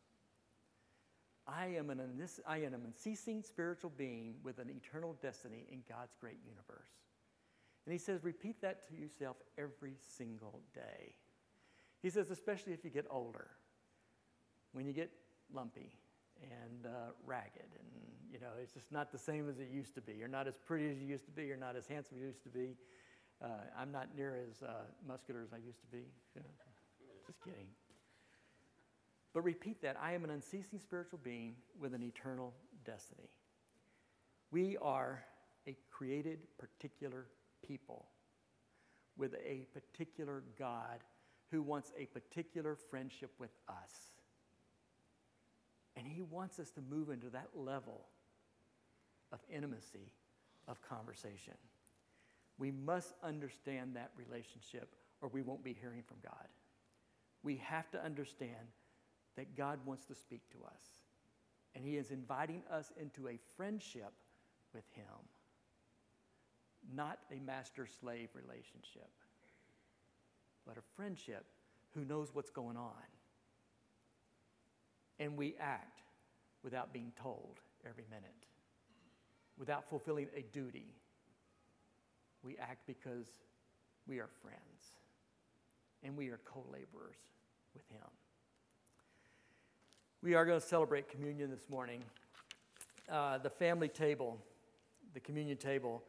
I 1.46 1.66
am 1.76 1.90
an, 1.90 2.00
I 2.46 2.58
am 2.58 2.74
an 2.74 2.82
unceasing 2.84 3.42
spiritual 3.42 3.92
being 3.96 4.34
with 4.42 4.58
an 4.58 4.70
eternal 4.70 5.16
destiny 5.22 5.66
in 5.70 5.82
God's 5.88 6.14
great 6.20 6.38
universe. 6.44 6.90
And 7.86 7.92
he 7.92 7.98
says, 7.98 8.24
repeat 8.24 8.60
that 8.62 8.86
to 8.88 8.94
yourself 8.94 9.36
every 9.58 9.94
single 10.16 10.60
day. 10.74 11.14
He 12.02 12.10
says, 12.10 12.30
especially 12.30 12.72
if 12.72 12.84
you 12.84 12.90
get 12.90 13.06
older, 13.10 13.48
when 14.72 14.86
you 14.86 14.92
get 14.92 15.10
lumpy 15.52 15.92
and 16.42 16.86
uh, 16.86 17.12
ragged, 17.26 17.70
and 17.78 17.88
you 18.32 18.40
know, 18.40 18.48
it's 18.60 18.72
just 18.72 18.90
not 18.90 19.12
the 19.12 19.18
same 19.18 19.48
as 19.48 19.58
it 19.58 19.68
used 19.72 19.94
to 19.94 20.00
be. 20.00 20.14
You're 20.14 20.28
not 20.28 20.48
as 20.48 20.58
pretty 20.58 20.90
as 20.90 20.98
you 20.98 21.06
used 21.06 21.24
to 21.26 21.30
be. 21.30 21.44
You're 21.44 21.56
not 21.56 21.76
as 21.76 21.86
handsome 21.86 22.16
as 22.16 22.20
you 22.20 22.26
used 22.26 22.42
to 22.42 22.48
be. 22.48 22.76
Uh, 23.42 23.48
I'm 23.78 23.92
not 23.92 24.08
near 24.16 24.36
as 24.48 24.62
uh, 24.62 24.72
muscular 25.06 25.42
as 25.42 25.52
I 25.52 25.58
used 25.58 25.80
to 25.80 25.86
be. 25.86 26.04
just 27.26 27.42
kidding. 27.44 27.66
But 29.32 29.42
repeat 29.42 29.82
that 29.82 29.96
I 30.00 30.14
am 30.14 30.24
an 30.24 30.30
unceasing 30.30 30.78
spiritual 30.78 31.20
being 31.22 31.56
with 31.80 31.94
an 31.94 32.02
eternal 32.02 32.54
destiny. 32.84 33.28
We 34.50 34.76
are 34.80 35.24
a 35.66 35.76
created, 35.90 36.38
particular 36.58 37.26
people 37.66 38.06
with 39.16 39.34
a 39.34 39.66
particular 39.72 40.42
God 40.58 41.00
who 41.50 41.62
wants 41.62 41.92
a 41.98 42.06
particular 42.06 42.76
friendship 42.76 43.30
with 43.38 43.50
us. 43.68 44.13
And 46.04 46.12
he 46.12 46.20
wants 46.20 46.58
us 46.58 46.70
to 46.72 46.82
move 46.82 47.08
into 47.08 47.30
that 47.30 47.48
level 47.56 48.02
of 49.32 49.40
intimacy, 49.50 50.12
of 50.68 50.82
conversation. 50.82 51.54
We 52.58 52.70
must 52.70 53.14
understand 53.22 53.96
that 53.96 54.10
relationship 54.16 54.94
or 55.22 55.30
we 55.30 55.40
won't 55.40 55.64
be 55.64 55.76
hearing 55.80 56.02
from 56.06 56.18
God. 56.22 56.48
We 57.42 57.56
have 57.64 57.90
to 57.92 58.04
understand 58.04 58.68
that 59.36 59.56
God 59.56 59.78
wants 59.86 60.04
to 60.06 60.14
speak 60.14 60.42
to 60.50 60.58
us. 60.66 60.82
And 61.74 61.84
He 61.84 61.96
is 61.96 62.10
inviting 62.10 62.62
us 62.70 62.92
into 63.00 63.28
a 63.28 63.38
friendship 63.56 64.12
with 64.74 64.84
Him, 64.94 65.04
not 66.94 67.18
a 67.32 67.40
master 67.40 67.86
slave 68.00 68.28
relationship, 68.34 69.08
but 70.66 70.76
a 70.76 70.82
friendship 70.96 71.46
who 71.94 72.04
knows 72.04 72.34
what's 72.34 72.50
going 72.50 72.76
on. 72.76 72.92
And 75.18 75.36
we 75.36 75.54
act 75.60 76.02
without 76.62 76.92
being 76.92 77.12
told 77.20 77.60
every 77.88 78.04
minute, 78.10 78.46
without 79.58 79.88
fulfilling 79.88 80.28
a 80.36 80.42
duty. 80.52 80.86
We 82.42 82.56
act 82.58 82.86
because 82.86 83.28
we 84.06 84.18
are 84.18 84.28
friends 84.42 84.58
and 86.02 86.16
we 86.16 86.28
are 86.28 86.40
co 86.44 86.64
laborers 86.72 87.16
with 87.74 87.88
Him. 87.90 88.06
We 90.22 90.34
are 90.34 90.44
going 90.44 90.60
to 90.60 90.66
celebrate 90.66 91.08
communion 91.08 91.50
this 91.50 91.68
morning. 91.68 92.02
Uh, 93.10 93.38
the 93.38 93.50
family 93.50 93.88
table, 93.88 94.38
the 95.12 95.20
communion 95.20 95.58
table, 95.58 96.02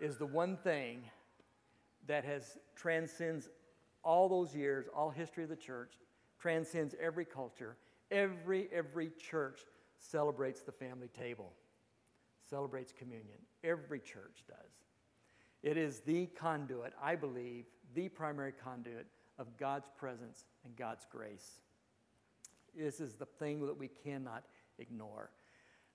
is 0.00 0.16
the 0.16 0.26
one 0.26 0.56
thing 0.56 1.02
that 2.06 2.24
has 2.24 2.58
transcends 2.76 3.48
all 4.02 4.28
those 4.28 4.54
years, 4.54 4.86
all 4.94 5.10
history 5.10 5.42
of 5.42 5.50
the 5.50 5.56
church, 5.56 5.92
transcends 6.38 6.94
every 7.00 7.24
culture. 7.24 7.76
Every 8.10 8.68
every 8.72 9.10
church 9.18 9.60
celebrates 9.98 10.62
the 10.62 10.72
family 10.72 11.08
table, 11.08 11.52
celebrates 12.48 12.92
communion. 12.92 13.38
Every 13.62 14.00
church 14.00 14.44
does. 14.48 14.72
It 15.62 15.76
is 15.76 16.00
the 16.00 16.26
conduit, 16.26 16.94
I 17.02 17.16
believe, 17.16 17.66
the 17.94 18.08
primary 18.08 18.52
conduit 18.52 19.06
of 19.38 19.56
God's 19.58 19.90
presence 19.96 20.46
and 20.64 20.74
God's 20.74 21.06
grace. 21.10 21.60
This 22.76 23.00
is 23.00 23.14
the 23.14 23.26
thing 23.26 23.66
that 23.66 23.76
we 23.76 23.88
cannot 23.88 24.44
ignore. 24.78 25.30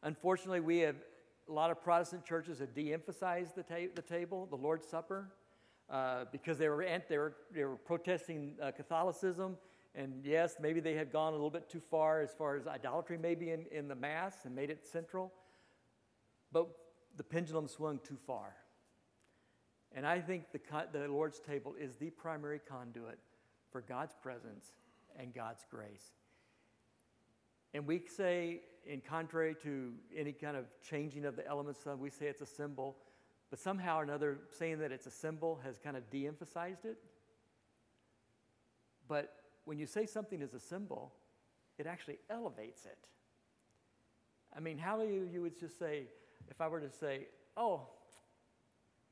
Unfortunately, 0.04 0.60
we 0.60 0.80
have 0.80 0.96
a 1.48 1.52
lot 1.52 1.72
of 1.72 1.82
Protestant 1.82 2.26
churches 2.26 2.60
have 2.60 2.74
de-emphasized 2.74 3.56
the, 3.56 3.64
ta- 3.64 3.92
the 3.96 4.02
table, 4.02 4.48
the 4.50 4.56
Lord's 4.56 4.88
Supper, 4.88 5.32
uh, 5.90 6.26
because 6.32 6.58
they 6.58 6.70
were, 6.70 6.86
they 7.10 7.18
were, 7.18 7.36
they 7.52 7.64
were 7.64 7.76
protesting 7.76 8.56
uh, 8.62 8.72
Catholicism. 8.72 9.58
And 9.98 10.26
yes, 10.26 10.58
maybe 10.60 10.82
they 10.82 10.94
had 10.94 11.12
gone 11.12 11.32
a 11.32 11.36
little 11.36 11.50
bit 11.50 11.70
too 11.70 11.80
far 11.80 12.22
as 12.22 12.34
far 12.34 12.58
as 12.58 12.68
idolatry, 12.68 13.18
maybe 13.18 13.52
in, 13.52 13.66
in 13.72 13.88
the 13.88 13.96
Mass, 13.96 14.36
and 14.44 14.54
made 14.54 14.70
it 14.70 14.86
central. 14.86 15.32
But 16.52 16.68
the 17.16 17.24
pendulum 17.24 17.68
swung 17.68 18.00
too 18.04 18.18
far. 18.28 18.56
And 19.94 20.06
I 20.06 20.20
think 20.20 20.52
the, 20.52 20.60
the 20.92 21.08
Lord's 21.08 21.40
table 21.40 21.76
is 21.80 21.96
the 21.96 22.10
primary 22.10 22.60
conduit 22.60 23.18
for 23.72 23.82
God's 23.82 24.14
presence 24.22 24.74
and 25.18 25.34
God's 25.34 25.66
grace. 25.72 26.12
And 27.74 27.88
we 27.88 28.02
say, 28.08 28.62
in 28.86 29.02
contrary 29.02 29.56
to 29.64 29.94
any 30.16 30.34
kind 30.34 30.58
of 30.58 30.66
changing 30.82 31.24
of 31.24 31.38
the 31.38 31.48
elements, 31.48 31.88
uh, 31.88 31.96
we 31.96 32.10
say 32.10 32.26
it's 32.26 32.42
a 32.42 32.46
symbol, 32.46 32.98
but 33.50 33.60
somehow 33.60 34.00
or 34.00 34.04
another, 34.04 34.40
saying 34.58 34.80
that 34.80 34.92
it's 34.92 35.08
a 35.08 35.12
symbol 35.12 35.60
has 35.64 35.78
kind 35.78 35.96
of 35.96 36.10
de 36.10 36.28
emphasized 36.28 36.84
it. 36.84 36.98
But 39.08 39.34
when 39.66 39.78
you 39.78 39.86
say 39.86 40.06
something 40.06 40.42
is 40.42 40.54
a 40.54 40.60
symbol, 40.60 41.14
it 41.78 41.88
actually 41.88 42.20
elevates 42.30 42.86
it. 42.86 42.98
I 44.56 44.60
mean, 44.60 44.78
how 44.78 44.98
many 44.98 45.18
of 45.18 45.34
you 45.34 45.42
would 45.42 45.60
just 45.60 45.78
say, 45.78 46.08
if 46.50 46.62
I 46.62 46.68
were 46.68 46.80
to 46.80 46.90
say, 46.90 47.28
oh, 47.58 47.82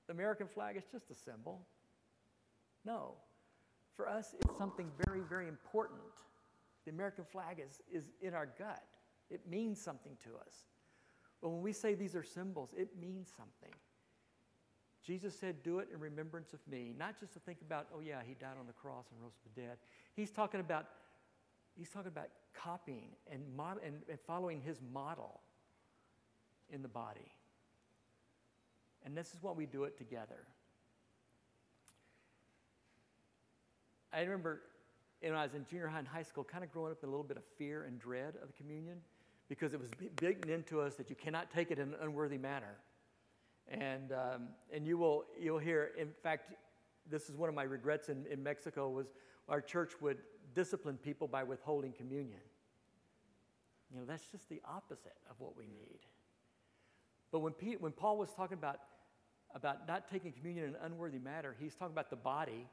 the 0.08 0.14
American 0.14 0.48
flag 0.48 0.78
is 0.78 0.84
just 0.92 1.10
a 1.12 1.16
symbol? 1.16 1.68
No. 2.86 3.16
For 3.96 4.08
us, 4.08 4.36
it's 4.40 4.58
something 4.58 4.90
very, 5.06 5.22
very 5.22 5.48
important. 5.48 6.00
The 6.86 6.92
American 6.92 7.26
flag 7.26 7.62
is, 7.66 7.82
is 7.92 8.10
in 8.22 8.34
our 8.34 8.48
gut, 8.58 8.84
it 9.30 9.42
means 9.50 9.82
something 9.82 10.14
to 10.24 10.30
us. 10.46 10.66
But 11.42 11.50
when 11.50 11.62
we 11.62 11.74
say 11.74 11.94
these 11.94 12.16
are 12.16 12.24
symbols, 12.24 12.74
it 12.78 12.90
means 13.00 13.32
something. 13.36 13.76
Jesus 15.06 15.38
said, 15.38 15.62
Do 15.64 15.80
it 15.80 15.90
in 15.94 16.00
remembrance 16.00 16.54
of 16.54 16.60
me. 16.70 16.94
Not 16.98 17.20
just 17.20 17.34
to 17.34 17.40
think 17.40 17.60
about, 17.62 17.88
oh, 17.96 18.00
yeah, 18.00 18.22
he 18.26 18.36
died 18.36 18.56
on 18.60 18.68
the 18.68 18.74
cross 18.74 19.06
and 19.12 19.22
rose 19.22 19.34
from 19.42 19.52
the 19.54 19.62
dead. 19.62 19.78
He's 20.16 20.32
talking 20.32 20.60
about, 20.60 20.86
he's 21.78 21.90
talking 21.90 22.08
about 22.08 22.30
copying 22.54 23.10
and, 23.32 23.42
mod- 23.56 23.80
and, 23.86 24.02
and 24.10 24.20
following 24.26 24.62
his 24.62 24.80
model 24.94 25.42
in 26.72 26.82
the 26.82 26.88
body. 26.88 27.32
And 29.06 29.18
this 29.18 29.34
is 29.34 29.44
what 29.44 29.58
we 29.58 29.66
do 29.66 29.84
it 29.84 29.98
together. 29.98 30.48
I 34.14 34.22
remember 34.22 34.62
when 35.22 35.34
I 35.34 35.44
was 35.44 35.54
in 35.54 35.66
junior 35.70 35.88
high 35.88 36.00
and 36.00 36.08
high 36.08 36.24
school, 36.24 36.44
kind 36.44 36.64
of 36.64 36.72
growing 36.72 36.92
up 36.92 37.04
in 37.04 37.10
a 37.10 37.12
little 37.12 37.26
bit 37.26 37.38
of 37.38 37.44
fear 37.58 37.84
and 37.84 38.00
dread 38.00 38.36
of 38.42 38.48
the 38.48 38.54
communion 38.54 38.98
because 39.50 39.74
it 39.74 39.80
was 39.80 39.90
beaten 40.20 40.50
into 40.50 40.80
us 40.80 40.96
that 40.96 41.10
you 41.10 41.16
cannot 41.16 41.52
take 41.52 41.72
it 41.72 41.80
in 41.80 41.90
an 41.90 41.96
unworthy 42.02 42.38
manner. 42.38 42.78
And, 43.70 44.12
um, 44.12 44.50
and 44.74 44.86
you 44.86 44.98
will 44.98 45.26
you'll 45.40 45.60
hear, 45.60 45.92
in 45.98 46.10
fact, 46.22 46.54
this 47.10 47.30
is 47.30 47.36
one 47.36 47.50
of 47.50 47.56
my 47.56 47.64
regrets 47.64 48.10
in, 48.10 48.26
in 48.30 48.42
Mexico 48.44 48.90
was 48.90 49.08
our 49.50 49.62
church 49.62 49.94
would 50.02 50.20
discipline 50.54 50.98
people 50.98 51.28
by 51.28 51.44
withholding 51.44 51.92
communion. 51.92 52.40
You 53.92 54.00
know, 54.00 54.06
that's 54.06 54.26
just 54.32 54.50
the 54.50 54.62
opposite 54.68 55.18
of 55.30 55.40
what 55.40 55.58
we 55.58 55.66
need. 55.66 56.00
But 57.32 57.40
when, 57.40 57.54
Pete, 57.54 57.82
when 57.82 57.92
Paul 57.92 58.18
was 58.18 58.30
talking 58.36 58.58
about, 58.58 58.80
about 59.54 59.88
not 59.88 60.10
taking 60.10 60.32
communion 60.32 60.70
in 60.70 60.76
an 60.76 60.82
unworthy 60.84 61.20
manner, 61.20 61.56
he's 61.60 61.76
talking 61.76 61.94
about 61.94 62.10
the 62.10 62.16
body. 62.16 62.68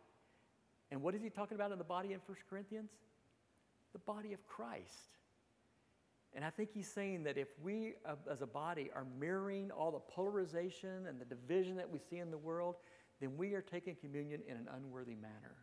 And 0.90 1.02
what 1.02 1.14
is 1.14 1.22
he 1.22 1.30
talking 1.30 1.56
about 1.56 1.72
in 1.72 1.78
the 1.78 1.84
body 1.84 2.12
in 2.12 2.20
1 2.26 2.36
Corinthians? 2.48 2.90
The 3.92 3.98
body 4.00 4.32
of 4.32 4.46
Christ. 4.46 5.18
And 6.34 6.44
I 6.44 6.50
think 6.50 6.70
he's 6.72 6.88
saying 6.88 7.24
that 7.24 7.36
if 7.36 7.48
we, 7.60 7.94
uh, 8.06 8.14
as 8.30 8.40
a 8.40 8.46
body, 8.46 8.90
are 8.94 9.06
mirroring 9.18 9.70
all 9.70 9.90
the 9.90 9.98
polarization 9.98 11.06
and 11.06 11.20
the 11.20 11.24
division 11.24 11.76
that 11.76 11.90
we 11.90 11.98
see 11.98 12.18
in 12.18 12.30
the 12.30 12.38
world, 12.38 12.76
then 13.20 13.36
we 13.36 13.54
are 13.54 13.62
taking 13.62 13.96
communion 13.96 14.40
in 14.46 14.56
an 14.56 14.68
unworthy 14.76 15.16
manner. 15.16 15.56